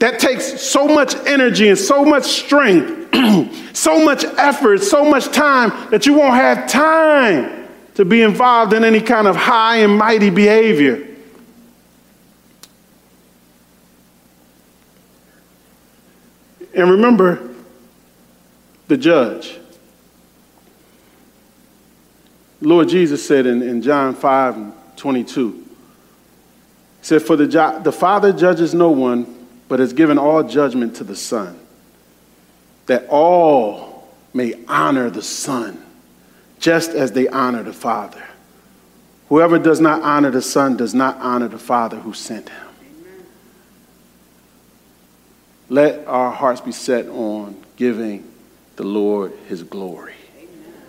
That 0.00 0.20
takes 0.20 0.60
so 0.60 0.86
much 0.86 1.14
energy 1.26 1.68
and 1.70 1.78
so 1.78 2.04
much 2.04 2.24
strength, 2.24 3.72
so 3.74 4.04
much 4.04 4.24
effort, 4.24 4.82
so 4.82 5.02
much 5.02 5.32
time 5.32 5.70
that 5.90 6.04
you 6.04 6.12
won't 6.12 6.34
have 6.34 6.68
time 6.68 7.68
to 7.94 8.04
be 8.04 8.20
involved 8.20 8.74
in 8.74 8.84
any 8.84 9.00
kind 9.00 9.26
of 9.26 9.34
high 9.34 9.78
and 9.78 9.96
mighty 9.96 10.28
behavior. 10.28 11.07
And 16.78 16.92
remember 16.92 17.40
the 18.86 18.96
judge. 18.96 19.58
Lord 22.60 22.88
Jesus 22.88 23.26
said 23.26 23.46
in, 23.46 23.62
in 23.62 23.82
John 23.82 24.14
5 24.14 24.56
and 24.56 24.72
22, 24.96 25.50
He 25.50 25.66
said, 27.02 27.20
For 27.20 27.34
the, 27.34 27.80
the 27.82 27.90
Father 27.90 28.32
judges 28.32 28.74
no 28.74 28.90
one, 28.90 29.48
but 29.66 29.80
has 29.80 29.92
given 29.92 30.18
all 30.18 30.44
judgment 30.44 30.94
to 30.96 31.04
the 31.04 31.16
Son, 31.16 31.58
that 32.86 33.08
all 33.08 34.08
may 34.32 34.54
honor 34.68 35.10
the 35.10 35.22
Son, 35.22 35.84
just 36.60 36.90
as 36.90 37.10
they 37.10 37.26
honor 37.26 37.64
the 37.64 37.72
Father. 37.72 38.22
Whoever 39.30 39.58
does 39.58 39.80
not 39.80 40.02
honor 40.02 40.30
the 40.30 40.42
Son 40.42 40.76
does 40.76 40.94
not 40.94 41.16
honor 41.18 41.48
the 41.48 41.58
Father 41.58 41.98
who 41.98 42.12
sent 42.12 42.48
him. 42.48 42.67
Let 45.68 46.06
our 46.06 46.30
hearts 46.30 46.60
be 46.60 46.72
set 46.72 47.06
on 47.08 47.56
giving 47.76 48.24
the 48.76 48.84
Lord 48.84 49.32
his 49.48 49.62
glory. 49.62 50.14